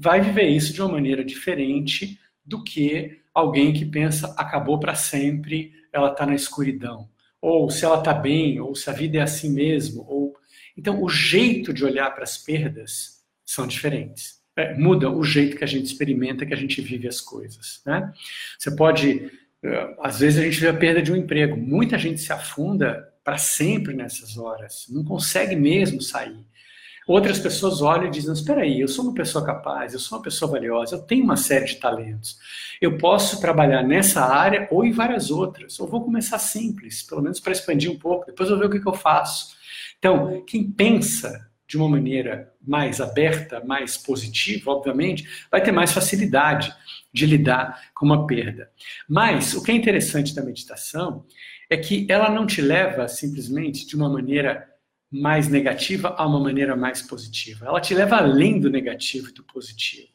vai 0.00 0.22
viver 0.22 0.48
isso 0.48 0.72
de 0.72 0.80
uma 0.80 0.92
maneira 0.92 1.22
diferente 1.22 2.18
do 2.42 2.64
que 2.64 3.20
alguém 3.34 3.70
que 3.70 3.84
pensa 3.84 4.34
acabou 4.38 4.80
para 4.80 4.94
sempre, 4.94 5.74
ela 5.92 6.10
está 6.10 6.24
na 6.24 6.34
escuridão. 6.34 7.06
Ou 7.38 7.68
se 7.68 7.84
ela 7.84 7.98
está 7.98 8.14
bem, 8.14 8.58
ou 8.58 8.74
se 8.74 8.88
a 8.88 8.94
vida 8.94 9.18
é 9.18 9.20
assim 9.20 9.52
mesmo. 9.52 10.02
Ou 10.08 10.34
Então, 10.74 11.02
o 11.02 11.08
jeito 11.08 11.70
de 11.74 11.84
olhar 11.84 12.10
para 12.14 12.24
as 12.24 12.38
perdas 12.38 13.22
são 13.44 13.66
diferentes. 13.66 14.40
É, 14.56 14.74
muda 14.74 15.10
o 15.10 15.22
jeito 15.22 15.56
que 15.56 15.64
a 15.64 15.66
gente 15.66 15.84
experimenta, 15.84 16.46
que 16.46 16.54
a 16.54 16.56
gente 16.56 16.80
vive 16.80 17.06
as 17.06 17.20
coisas. 17.20 17.82
Né? 17.84 18.10
Você 18.58 18.74
pode. 18.74 19.30
Eh, 19.62 19.96
às 20.00 20.20
vezes 20.20 20.38
a 20.38 20.42
gente 20.42 20.58
vê 20.60 20.68
a 20.68 20.74
perda 20.74 21.02
de 21.02 21.12
um 21.12 21.16
emprego. 21.16 21.56
Muita 21.56 21.98
gente 21.98 22.20
se 22.20 22.32
afunda 22.32 23.06
para 23.22 23.36
sempre 23.36 23.92
nessas 23.94 24.38
horas, 24.38 24.86
não 24.88 25.04
consegue 25.04 25.54
mesmo 25.54 26.00
sair. 26.00 26.42
Outras 27.10 27.40
pessoas 27.40 27.82
olham 27.82 28.06
e 28.06 28.10
dizem: 28.10 28.32
Espera 28.32 28.60
aí, 28.62 28.80
eu 28.80 28.86
sou 28.86 29.04
uma 29.04 29.12
pessoa 29.12 29.44
capaz, 29.44 29.92
eu 29.92 29.98
sou 29.98 30.16
uma 30.16 30.22
pessoa 30.22 30.48
valiosa, 30.48 30.94
eu 30.94 31.02
tenho 31.02 31.24
uma 31.24 31.36
série 31.36 31.64
de 31.64 31.74
talentos. 31.74 32.38
Eu 32.80 32.98
posso 32.98 33.40
trabalhar 33.40 33.82
nessa 33.82 34.24
área 34.24 34.68
ou 34.70 34.84
em 34.84 34.92
várias 34.92 35.28
outras. 35.28 35.76
Eu 35.76 35.88
vou 35.88 36.04
começar 36.04 36.38
simples, 36.38 37.02
pelo 37.02 37.20
menos 37.20 37.40
para 37.40 37.50
expandir 37.50 37.90
um 37.90 37.98
pouco, 37.98 38.26
depois 38.26 38.48
eu 38.48 38.54
vou 38.54 38.60
ver 38.60 38.68
o 38.68 38.78
que, 38.78 38.80
que 38.80 38.88
eu 38.88 38.94
faço. 38.94 39.56
Então, 39.98 40.44
quem 40.46 40.70
pensa 40.70 41.50
de 41.66 41.76
uma 41.76 41.88
maneira 41.88 42.52
mais 42.64 43.00
aberta, 43.00 43.60
mais 43.64 43.96
positiva, 43.96 44.70
obviamente, 44.70 45.28
vai 45.50 45.60
ter 45.60 45.72
mais 45.72 45.90
facilidade 45.90 46.72
de 47.12 47.26
lidar 47.26 47.90
com 47.92 48.06
uma 48.06 48.24
perda. 48.24 48.70
Mas 49.08 49.52
o 49.54 49.64
que 49.64 49.72
é 49.72 49.74
interessante 49.74 50.32
da 50.32 50.44
meditação 50.44 51.24
é 51.68 51.76
que 51.76 52.06
ela 52.08 52.30
não 52.30 52.46
te 52.46 52.62
leva 52.62 53.08
simplesmente 53.08 53.84
de 53.84 53.96
uma 53.96 54.08
maneira 54.08 54.69
mais 55.10 55.48
negativa 55.48 56.14
a 56.16 56.26
uma 56.26 56.38
maneira 56.38 56.76
mais 56.76 57.02
positiva. 57.02 57.66
Ela 57.66 57.80
te 57.80 57.94
leva 57.94 58.16
além 58.16 58.60
do 58.60 58.70
negativo 58.70 59.30
e 59.30 59.32
do 59.32 59.42
positivo. 59.42 60.08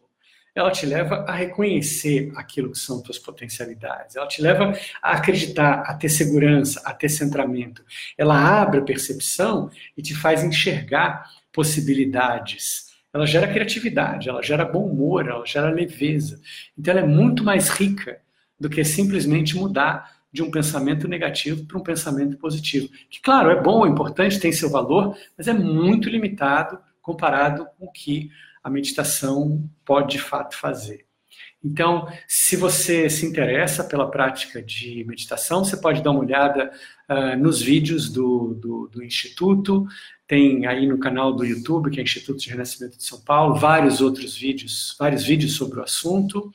Ela 0.56 0.72
te 0.72 0.86
leva 0.86 1.26
a 1.28 1.34
reconhecer 1.34 2.32
aquilo 2.38 2.72
que 2.72 2.80
são 2.80 3.04
tuas 3.04 3.20
potencialidades. 3.20 4.16
Ela 4.16 4.26
te 4.26 4.42
leva 4.42 4.72
a 5.02 5.12
acreditar, 5.12 5.82
a 5.82 5.94
ter 5.94 6.08
segurança, 6.08 6.82
a 6.86 6.94
ter 6.94 7.10
centramento. 7.10 7.84
Ela 8.18 8.62
abre 8.62 8.80
a 8.80 8.84
percepção 8.84 9.70
e 9.98 10.02
te 10.02 10.16
faz 10.16 10.46
enxergar 10.46 11.30
possibilidades. 11.52 12.86
Ela 13.14 13.26
gera 13.26 13.52
criatividade, 13.52 14.30
ela 14.30 14.42
gera 14.42 14.64
bom 14.64 14.88
humor, 14.88 15.28
ela 15.28 15.46
gera 15.46 15.70
leveza. 15.70 16.40
Então 16.78 16.94
ela 16.94 17.02
é 17.02 17.08
muito 17.08 17.44
mais 17.44 17.68
rica 17.68 18.22
do 18.58 18.70
que 18.70 18.84
simplesmente 18.86 19.58
mudar 19.58 20.15
de 20.36 20.44
um 20.44 20.52
pensamento 20.52 21.08
negativo 21.08 21.66
para 21.66 21.78
um 21.78 21.84
pensamento 21.84 22.38
positivo. 22.38 22.90
Que, 23.10 23.22
claro, 23.22 23.50
é 23.50 23.62
bom, 23.62 23.86
é 23.86 23.90
importante, 23.90 24.38
tem 24.38 24.52
seu 24.52 24.70
valor, 24.70 25.18
mas 25.38 25.48
é 25.48 25.54
muito 25.54 26.10
limitado 26.10 26.78
comparado 27.02 27.66
com 27.78 27.86
o 27.86 27.92
que 27.92 28.30
a 28.62 28.70
meditação 28.70 29.64
pode 29.86 30.18
de 30.18 30.20
fato 30.20 30.58
fazer. 30.58 31.06
Então, 31.64 32.08
se 32.28 32.58
você 32.58 33.10
se 33.10 33.26
interessa 33.26 33.84
pela 33.84 34.12
prática 34.12 34.62
de 34.62 35.06
meditação, 35.08 35.64
você 35.64 35.78
pode 35.78 36.04
dar 36.04 36.12
uma 36.12 36.20
olhada 36.20 36.70
uh, 37.10 37.42
nos 37.42 37.62
vídeos 37.62 38.10
do, 38.10 38.56
do, 38.56 38.90
do, 38.92 39.04
Instituto, 39.04 39.88
tem 40.28 40.68
aí 40.68 40.86
no 40.86 41.00
canal 41.00 41.34
do 41.34 41.46
YouTube, 41.46 41.90
que 41.90 42.00
é 42.00 42.04
Instituto 42.04 42.40
de 42.40 42.50
Renascimento 42.50 42.98
de 42.98 43.04
São 43.04 43.22
Paulo, 43.22 43.56
vários 43.56 44.02
outros 44.02 44.38
vídeos, 44.38 44.96
vários 45.00 45.24
vídeos 45.24 45.56
sobre 45.56 45.80
o 45.80 45.84
assunto. 45.84 46.52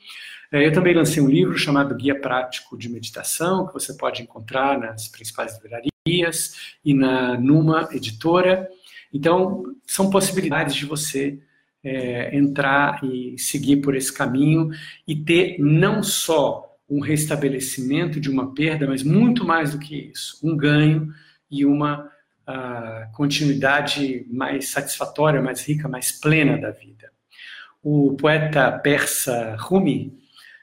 É, 0.51 0.67
eu 0.67 0.73
também 0.73 0.93
lancei 0.93 1.23
um 1.23 1.29
livro 1.29 1.57
chamado 1.57 1.95
Guia 1.95 2.19
Prático 2.19 2.77
de 2.77 2.89
Meditação, 2.89 3.65
que 3.67 3.73
você 3.73 3.93
pode 3.93 4.21
encontrar 4.21 4.77
nas 4.77 5.07
principais 5.07 5.55
livrarias. 5.55 5.91
e 6.83 6.93
na 6.93 7.39
Numa 7.39 7.87
Editora. 7.91 8.67
Então, 9.13 9.63
são 9.85 10.09
possibilidades 10.09 10.75
de 10.75 10.85
você 10.85 11.39
é, 11.83 12.35
entrar 12.35 13.03
e 13.03 13.37
seguir 13.37 13.77
por 13.77 13.95
esse 13.95 14.11
caminho 14.11 14.71
e 15.07 15.15
ter 15.15 15.57
não 15.59 16.01
só 16.01 16.75
um 16.89 16.99
restabelecimento 16.99 18.19
de 18.19 18.29
uma 18.29 18.53
perda, 18.53 18.87
mas 18.87 19.03
muito 19.03 19.45
mais 19.45 19.71
do 19.71 19.79
que 19.79 20.11
isso, 20.11 20.39
um 20.43 20.57
ganho 20.57 21.13
e 21.49 21.65
uma 21.65 22.09
uh, 22.47 23.11
continuidade 23.13 24.25
mais 24.29 24.69
satisfatória, 24.69 25.41
mais 25.41 25.65
rica, 25.65 25.87
mais 25.87 26.11
plena 26.11 26.57
da 26.57 26.71
vida. 26.71 27.09
O 27.81 28.15
poeta 28.15 28.71
persa 28.71 29.55
Rumi 29.57 30.20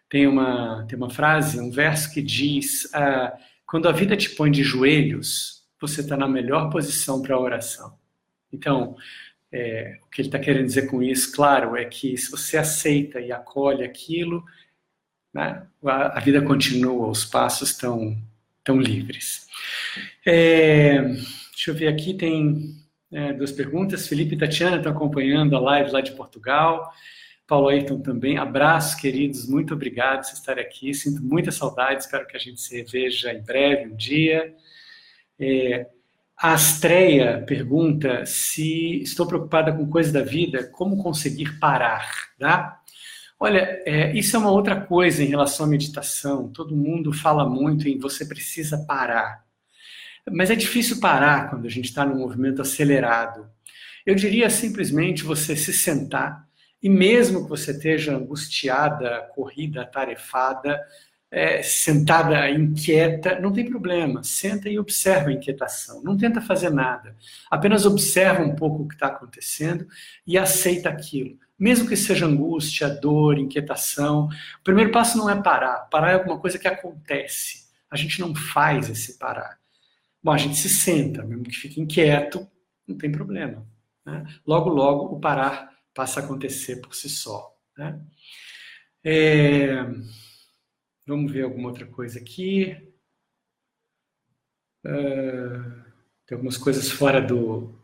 tem 0.09 0.27
uma, 0.27 0.85
tem 0.88 0.97
uma 0.97 1.11
frase, 1.11 1.61
um 1.61 1.71
verso 1.71 2.12
que 2.12 2.23
diz: 2.23 2.85
uh, 2.87 3.37
Quando 3.66 3.88
a 3.88 3.92
vida 3.92 4.16
te 4.16 4.31
põe 4.31 4.51
de 4.51 4.62
joelhos, 4.62 5.62
você 5.81 6.01
está 6.01 6.16
na 6.16 6.29
melhor 6.29 6.71
posição 6.71 7.23
para 7.23 7.35
a 7.35 7.40
oração. 7.40 7.97
Então, 8.53 8.97
é, 9.53 9.99
o 10.03 10.11
que 10.11 10.21
ele 10.21 10.29
está 10.29 10.38
querendo 10.38 10.66
dizer 10.66 10.88
com 10.88 11.03
isso, 11.03 11.33
claro, 11.33 11.77
é 11.77 11.85
que 11.85 12.16
se 12.16 12.31
você 12.31 12.57
aceita 12.57 13.21
e 13.21 13.33
acolhe 13.33 13.85
aquilo, 13.85 14.44
né, 15.33 15.66
a, 15.85 16.18
a, 16.18 16.21
vida 16.21 16.42
continua, 16.42 17.09
os 17.09 17.25
passos 17.25 17.71
estão 17.71 18.16
tão 18.64 18.81
livres. 18.81 19.47
É, 20.27 21.03
deixa 21.03 21.71
eu 21.71 21.75
ver 21.75 21.88
aqui, 21.88 22.14
tem 22.14 22.77
é, 23.12 23.33
duas 23.33 23.53
perguntas. 23.53 24.09
Felipe 24.09 24.35
e 24.35 24.38
Tatiana 24.38 24.77
estão 24.77 24.92
acompanhando 24.92 25.57
a 25.57 25.61
live 25.61 25.90
lá 25.90 26.01
de 26.01 26.12
Portugal. 26.12 26.92
Paulo 27.49 27.69
Ayrton 27.69 28.01
também. 28.01 28.37
Abraço, 28.37 28.99
queridos. 28.99 29.49
Muito 29.49 29.73
obrigado 29.73 30.29
por 30.29 30.35
estar 30.35 30.59
aqui. 30.59 30.93
Sinto 30.93 31.23
muita 31.23 31.51
saudade. 31.51 32.03
Espero 32.03 32.27
que 32.27 32.37
a 32.37 32.41
gente 32.41 32.61
se 32.61 32.77
reveja 32.77 33.33
em 33.33 33.43
breve, 33.43 33.91
um 33.91 33.97
dia. 33.97 34.55
É, 35.41 35.87
a 36.37 36.53
Astreia 36.53 37.43
pergunta 37.47 38.27
se 38.27 39.01
estou 39.03 39.27
preocupada 39.27 39.73
com 39.73 39.89
coisas 39.89 40.13
da 40.13 40.23
vida, 40.23 40.65
como 40.65 41.03
conseguir 41.03 41.59
parar, 41.59 42.13
tá? 42.39 42.83
Olha, 43.41 43.83
é, 43.87 44.13
isso 44.15 44.37
é 44.37 44.39
uma 44.39 44.51
outra 44.51 44.79
coisa 44.79 45.23
em 45.23 45.29
relação 45.29 45.65
à 45.65 45.69
meditação. 45.69 46.49
Todo 46.53 46.77
mundo 46.77 47.15
fala 47.15 47.49
muito 47.49 47.89
em 47.89 47.99
você 47.99 48.27
precisa 48.27 48.85
parar. 48.87 49.43
Mas 50.31 50.51
é 50.51 50.55
difícil 50.55 51.01
parar 51.01 51.49
quando 51.49 51.65
a 51.65 51.71
gente 51.71 51.87
está 51.87 52.05
num 52.05 52.19
movimento 52.19 52.61
acelerado. 52.61 53.49
Eu 54.05 54.15
diria 54.15 54.51
simplesmente 54.51 55.25
você 55.25 55.57
se 55.57 55.73
sentar 55.73 56.48
e 56.83 56.88
mesmo 56.88 57.43
que 57.45 57.49
você 57.49 57.73
esteja 57.73 58.17
angustiada, 58.17 59.29
corrida, 59.35 59.83
atarefada, 59.83 60.81
é, 61.31 61.62
sentada 61.62 62.49
inquieta, 62.51 63.38
não 63.41 63.53
tem 63.53 63.69
problema. 63.69 64.23
Senta 64.23 64.69
e 64.69 64.79
observa 64.79 65.29
a 65.29 65.33
inquietação. 65.33 66.03
Não 66.03 66.17
tenta 66.17 66.41
fazer 66.41 66.71
nada. 66.71 67.17
Apenas 67.51 67.85
observa 67.85 68.43
um 68.43 68.55
pouco 68.55 68.83
o 68.83 68.88
que 68.88 68.95
está 68.95 69.09
acontecendo 69.09 69.87
e 70.27 70.38
aceita 70.38 70.88
aquilo. 70.88 71.37
Mesmo 71.59 71.88
que 71.88 71.97
seja 71.97 72.27
angústia, 72.27 72.88
dor, 72.88 73.37
inquietação, 73.38 74.27
o 74.61 74.64
primeiro 74.64 74.93
passo 74.93 75.19
não 75.19 75.29
é 75.29 75.41
parar. 75.41 75.88
Parar 75.91 76.12
é 76.12 76.14
alguma 76.14 76.38
coisa 76.38 76.59
que 76.59 76.69
acontece. 76.69 77.67
A 77.91 77.97
gente 77.97 78.21
não 78.21 78.35
faz 78.35 78.88
esse 78.88 79.19
parar. 79.19 79.59
Bom, 80.23 80.31
a 80.33 80.38
gente 80.38 80.57
se 80.57 80.69
senta, 80.69 81.23
mesmo 81.25 81.45
que 81.45 81.57
fique 81.57 81.81
inquieto, 81.81 82.47
não 82.87 82.97
tem 82.97 83.11
problema. 83.11 83.67
Né? 84.05 84.25
Logo, 84.47 84.71
logo, 84.71 85.14
o 85.14 85.21
parar 85.21 85.78
passa 85.99 86.21
a 86.21 86.23
acontecer 86.23 86.77
por 86.77 86.95
si 86.95 87.09
só. 87.09 87.53
Né? 87.77 88.01
É... 89.03 89.85
Vamos 91.05 91.33
ver 91.33 91.43
alguma 91.43 91.71
outra 91.71 91.87
coisa 91.87 92.21
aqui. 92.21 92.77
Uh, 94.87 95.83
tem 96.25 96.37
algumas 96.37 96.57
coisas 96.57 96.89
fora 96.89 97.21
do. 97.21 97.75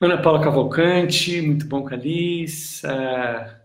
Ana 0.00 0.22
Paula 0.22 0.42
Cavalcante, 0.42 1.42
muito 1.42 1.66
bom, 1.66 1.84
Calis. 1.84 2.82
Uh, 2.82 3.60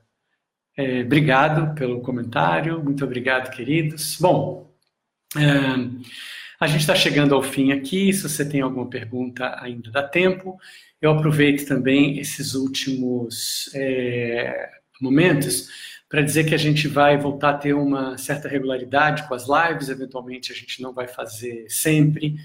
é, 0.75 1.01
obrigado 1.01 1.73
pelo 1.75 2.01
comentário, 2.01 2.83
muito 2.83 3.05
obrigado, 3.05 3.49
queridos. 3.49 4.17
Bom, 4.19 4.75
uh, 5.37 6.01
a 6.59 6.67
gente 6.67 6.81
está 6.81 6.93
chegando 6.93 7.33
ao 7.33 7.41
fim 7.41 7.71
aqui. 7.71 8.11
Se 8.11 8.23
você 8.23 8.47
tem 8.47 8.61
alguma 8.61 8.89
pergunta, 8.89 9.57
ainda 9.61 9.89
dá 9.89 10.03
tempo. 10.03 10.59
Eu 11.01 11.11
aproveito 11.11 11.65
também 11.65 12.19
esses 12.19 12.53
últimos 12.53 13.69
é, 13.73 14.69
momentos 15.01 15.69
para 16.09 16.21
dizer 16.21 16.45
que 16.45 16.55
a 16.55 16.57
gente 16.57 16.87
vai 16.87 17.17
voltar 17.17 17.51
a 17.51 17.57
ter 17.57 17.73
uma 17.73 18.17
certa 18.17 18.49
regularidade 18.49 19.27
com 19.27 19.35
as 19.35 19.45
lives, 19.47 19.89
eventualmente 19.89 20.51
a 20.51 20.55
gente 20.55 20.81
não 20.81 20.91
vai 20.91 21.07
fazer 21.07 21.67
sempre, 21.69 22.35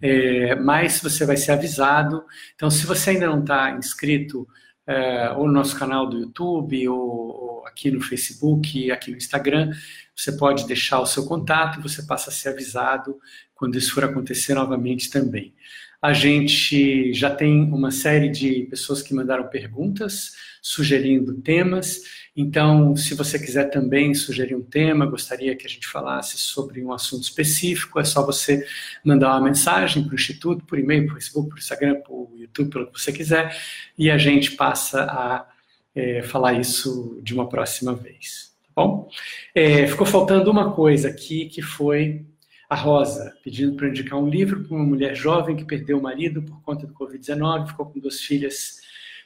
é, 0.00 0.54
mas 0.54 1.00
você 1.00 1.26
vai 1.26 1.36
ser 1.36 1.52
avisado. 1.52 2.24
Então, 2.54 2.70
se 2.70 2.86
você 2.86 3.10
ainda 3.10 3.26
não 3.26 3.40
está 3.40 3.72
inscrito, 3.72 4.48
é, 4.90 5.30
ou 5.30 5.46
no 5.46 5.52
nosso 5.52 5.78
canal 5.78 6.04
do 6.08 6.18
YouTube, 6.18 6.88
ou, 6.88 6.98
ou, 6.98 7.66
aqui 7.66 7.92
no 7.92 8.00
Facebook, 8.00 8.90
aqui 8.90 9.12
no 9.12 9.16
Instagram, 9.16 9.72
você 10.16 10.32
pode 10.32 10.66
deixar 10.66 10.98
o 10.98 11.06
seu 11.06 11.24
contato 11.26 11.80
você 11.80 12.02
passa 12.02 12.30
a 12.30 12.32
ser 12.32 12.48
avisado 12.48 13.16
quando 13.54 13.78
isso 13.78 13.94
for 13.94 14.02
acontecer 14.02 14.54
novamente 14.54 15.08
também. 15.08 15.54
A 16.00 16.12
gente 16.14 17.12
já 17.12 17.28
tem 17.28 17.62
uma 17.64 17.90
série 17.90 18.30
de 18.30 18.66
pessoas 18.70 19.02
que 19.02 19.12
mandaram 19.12 19.48
perguntas, 19.48 20.32
sugerindo 20.62 21.34
temas. 21.42 22.00
Então, 22.34 22.96
se 22.96 23.14
você 23.14 23.38
quiser 23.38 23.64
também 23.64 24.14
sugerir 24.14 24.54
um 24.54 24.62
tema, 24.62 25.04
gostaria 25.04 25.54
que 25.54 25.66
a 25.66 25.68
gente 25.68 25.86
falasse 25.86 26.38
sobre 26.38 26.82
um 26.82 26.92
assunto 26.92 27.24
específico, 27.24 28.00
é 28.00 28.04
só 28.04 28.24
você 28.24 28.66
mandar 29.04 29.28
uma 29.30 29.42
mensagem 29.42 30.04
para 30.04 30.12
o 30.12 30.14
Instituto, 30.14 30.64
por 30.64 30.78
e-mail, 30.78 31.06
por 31.06 31.14
Facebook, 31.14 31.50
por 31.50 31.58
Instagram, 31.58 32.00
por 32.00 32.30
YouTube, 32.34 32.70
pelo 32.70 32.86
que 32.86 32.98
você 32.98 33.12
quiser, 33.12 33.54
e 33.98 34.10
a 34.10 34.16
gente 34.16 34.52
passa 34.52 35.02
a 35.02 35.46
é, 35.94 36.22
falar 36.22 36.54
isso 36.54 37.20
de 37.22 37.34
uma 37.34 37.48
próxima 37.48 37.94
vez. 37.94 38.52
Tá 38.74 38.82
bom? 38.82 39.08
É, 39.54 39.86
ficou 39.86 40.06
faltando 40.06 40.50
uma 40.50 40.72
coisa 40.72 41.08
aqui, 41.08 41.46
que 41.46 41.60
foi 41.60 42.24
a 42.70 42.76
Rosa, 42.76 43.36
pedindo 43.42 43.74
para 43.74 43.88
indicar 43.88 44.16
um 44.16 44.28
livro 44.28 44.62
para 44.62 44.76
uma 44.76 44.84
mulher 44.84 45.16
jovem 45.16 45.56
que 45.56 45.64
perdeu 45.64 45.98
o 45.98 46.02
marido 46.02 46.40
por 46.40 46.62
conta 46.62 46.86
do 46.86 46.94
Covid-19, 46.94 47.66
ficou 47.66 47.86
com 47.86 47.98
duas 47.98 48.20
filhas 48.20 48.78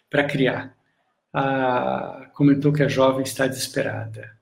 para 0.09 0.25
criar. 0.25 0.75
Ah, 1.31 2.31
comentou 2.33 2.73
que 2.73 2.83
a 2.83 2.89
jovem 2.89 3.23
está 3.23 3.47
desesperada. 3.47 4.35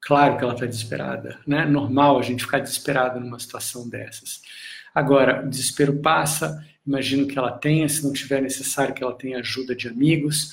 Claro 0.00 0.38
que 0.38 0.44
ela 0.44 0.54
está 0.54 0.64
desesperada, 0.64 1.38
né? 1.46 1.66
Normal 1.66 2.18
a 2.18 2.22
gente 2.22 2.44
ficar 2.44 2.60
desesperado 2.60 3.20
numa 3.20 3.38
situação 3.38 3.86
dessas. 3.86 4.40
Agora, 4.94 5.44
o 5.44 5.50
desespero 5.50 5.98
passa, 5.98 6.64
imagino 6.86 7.26
que 7.26 7.38
ela 7.38 7.52
tenha, 7.52 7.86
se 7.86 8.02
não 8.04 8.12
tiver 8.14 8.40
necessário, 8.40 8.94
que 8.94 9.04
ela 9.04 9.12
tenha 9.12 9.38
ajuda 9.38 9.76
de 9.76 9.86
amigos. 9.86 10.52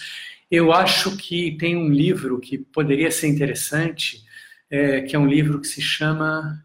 Eu 0.52 0.74
acho 0.74 1.16
que 1.16 1.56
tem 1.58 1.78
um 1.78 1.88
livro 1.88 2.38
que 2.42 2.58
poderia 2.58 3.10
ser 3.10 3.28
interessante, 3.28 4.26
é, 4.70 5.02
que 5.02 5.16
é 5.16 5.20
um 5.20 5.28
livro 5.28 5.62
que 5.62 5.68
se 5.68 5.82
chama 5.82 6.62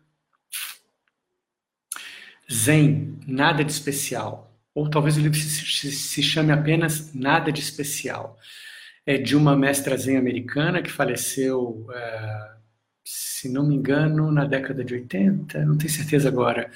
Zen, 2.50 3.18
nada 3.26 3.64
de 3.64 3.72
especial. 3.72 4.48
Ou 4.74 4.88
talvez 4.88 5.16
o 5.16 5.20
livro 5.20 5.36
se, 5.36 5.90
se 5.90 6.22
chame 6.22 6.52
apenas 6.52 7.12
Nada 7.12 7.50
de 7.50 7.60
Especial. 7.60 8.38
É 9.04 9.18
de 9.18 9.34
uma 9.36 9.56
mestra 9.56 9.96
Zen 9.96 10.16
americana 10.16 10.82
que 10.82 10.90
faleceu, 10.90 11.86
é, 11.92 12.50
se 13.04 13.48
não 13.48 13.66
me 13.66 13.74
engano, 13.74 14.30
na 14.30 14.44
década 14.44 14.84
de 14.84 14.94
80, 14.94 15.64
não 15.64 15.76
tenho 15.76 15.90
certeza 15.90 16.28
agora, 16.28 16.70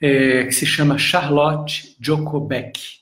é, 0.00 0.44
que 0.44 0.52
se 0.52 0.66
chama 0.66 0.98
Charlotte 0.98 1.96
Jokobeck. 2.00 2.98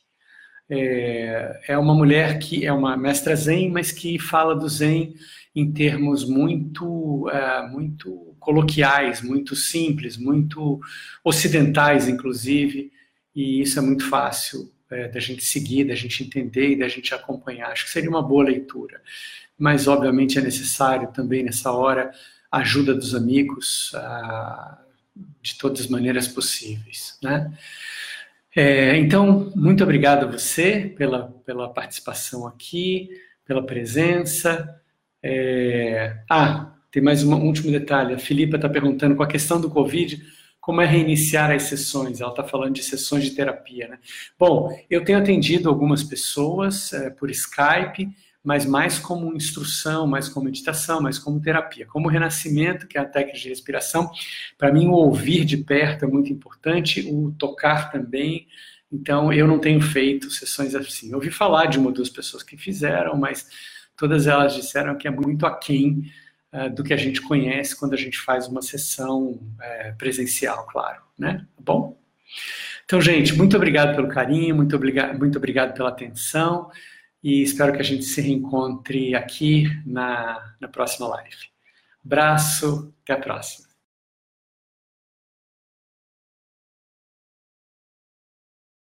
É, 0.68 1.60
é 1.68 1.78
uma 1.78 1.94
mulher 1.94 2.38
que 2.38 2.64
é 2.64 2.72
uma 2.72 2.96
mestra 2.96 3.34
Zen, 3.34 3.70
mas 3.70 3.90
que 3.90 4.18
fala 4.18 4.54
do 4.54 4.68
Zen 4.68 5.14
em 5.56 5.72
termos 5.72 6.24
muito, 6.28 7.28
uh, 7.28 7.68
muito 7.70 8.35
coloquiais, 8.46 9.20
muito 9.20 9.56
simples, 9.56 10.16
muito 10.16 10.80
ocidentais, 11.24 12.06
inclusive, 12.06 12.92
e 13.34 13.60
isso 13.60 13.76
é 13.80 13.82
muito 13.82 14.08
fácil 14.08 14.72
é, 14.88 15.08
da 15.08 15.18
gente 15.18 15.44
seguir, 15.44 15.84
da 15.84 15.96
gente 15.96 16.22
entender 16.22 16.70
e 16.70 16.78
da 16.78 16.86
gente 16.86 17.12
acompanhar. 17.12 17.72
Acho 17.72 17.86
que 17.86 17.90
seria 17.90 18.08
uma 18.08 18.22
boa 18.22 18.44
leitura. 18.44 19.02
Mas, 19.58 19.88
obviamente, 19.88 20.38
é 20.38 20.40
necessário 20.42 21.08
também, 21.08 21.42
nessa 21.42 21.72
hora, 21.72 22.12
a 22.48 22.58
ajuda 22.58 22.94
dos 22.94 23.16
amigos 23.16 23.90
ah, 23.96 24.78
de 25.42 25.58
todas 25.58 25.80
as 25.80 25.88
maneiras 25.88 26.28
possíveis. 26.28 27.18
Né? 27.20 27.52
É, 28.54 28.96
então, 28.96 29.52
muito 29.56 29.82
obrigado 29.82 30.24
a 30.24 30.30
você 30.30 30.94
pela, 30.96 31.32
pela 31.44 31.68
participação 31.68 32.46
aqui, 32.46 33.10
pela 33.44 33.66
presença. 33.66 34.80
É... 35.20 36.22
Ah, 36.30 36.75
tem 36.96 37.02
mais 37.02 37.22
um 37.22 37.34
último 37.34 37.70
detalhe. 37.70 38.14
A 38.14 38.18
Filipa 38.18 38.56
está 38.56 38.70
perguntando 38.70 39.14
com 39.14 39.22
a 39.22 39.26
questão 39.26 39.60
do 39.60 39.68
Covid, 39.68 40.18
como 40.58 40.80
é 40.80 40.86
reiniciar 40.86 41.50
as 41.50 41.64
sessões? 41.64 42.22
Ela 42.22 42.30
está 42.30 42.42
falando 42.42 42.72
de 42.72 42.82
sessões 42.82 43.22
de 43.22 43.32
terapia, 43.32 43.86
né? 43.86 43.98
Bom, 44.38 44.74
eu 44.88 45.04
tenho 45.04 45.18
atendido 45.18 45.68
algumas 45.68 46.02
pessoas 46.02 46.94
é, 46.94 47.10
por 47.10 47.30
Skype, 47.30 48.08
mas 48.42 48.64
mais 48.64 48.98
como 48.98 49.36
instrução, 49.36 50.06
mais 50.06 50.26
como 50.26 50.46
meditação, 50.46 50.98
mais 51.02 51.18
como 51.18 51.38
terapia. 51.38 51.84
Como 51.84 52.08
renascimento, 52.08 52.86
que 52.86 52.96
é 52.96 53.02
a 53.02 53.04
técnica 53.04 53.38
de 53.38 53.50
respiração, 53.50 54.10
para 54.56 54.72
mim 54.72 54.86
o 54.86 54.92
ouvir 54.92 55.44
de 55.44 55.58
perto 55.58 56.06
é 56.06 56.08
muito 56.08 56.32
importante, 56.32 57.06
o 57.12 57.30
tocar 57.32 57.90
também. 57.90 58.46
Então 58.90 59.30
eu 59.30 59.46
não 59.46 59.58
tenho 59.58 59.82
feito 59.82 60.30
sessões 60.30 60.74
assim. 60.74 61.10
Eu 61.10 61.16
ouvi 61.16 61.30
falar 61.30 61.66
de 61.66 61.78
uma 61.78 61.88
ou 61.88 61.92
duas 61.92 62.08
pessoas 62.08 62.42
que 62.42 62.56
fizeram, 62.56 63.18
mas 63.18 63.46
todas 63.98 64.26
elas 64.26 64.54
disseram 64.54 64.96
que 64.96 65.06
é 65.06 65.10
muito 65.10 65.44
aquém 65.44 66.10
uh, 66.52 66.70
do 66.74 66.82
que 66.82 66.92
a 66.92 66.96
gente 66.96 67.20
conhece 67.22 67.76
quando 67.76 67.94
a 67.94 67.96
gente 67.96 68.18
faz 68.18 68.46
uma 68.48 68.62
sessão 68.62 69.30
uh, 69.30 69.96
presencial, 69.98 70.66
claro, 70.66 71.02
né? 71.18 71.46
Tá 71.56 71.62
bom? 71.62 71.98
Então, 72.84 73.00
gente, 73.00 73.34
muito 73.34 73.56
obrigado 73.56 73.96
pelo 73.96 74.08
carinho, 74.08 74.54
muito 74.54 74.76
obrigado, 74.76 75.18
muito 75.18 75.36
obrigado 75.38 75.74
pela 75.74 75.88
atenção 75.88 76.70
e 77.22 77.42
espero 77.42 77.72
que 77.72 77.80
a 77.80 77.84
gente 77.84 78.04
se 78.04 78.20
reencontre 78.20 79.14
aqui 79.14 79.64
na, 79.84 80.54
na 80.60 80.68
próxima 80.68 81.08
live. 81.08 81.50
Abraço, 82.04 82.94
até 83.02 83.14
a 83.14 83.18
próxima. 83.18 83.65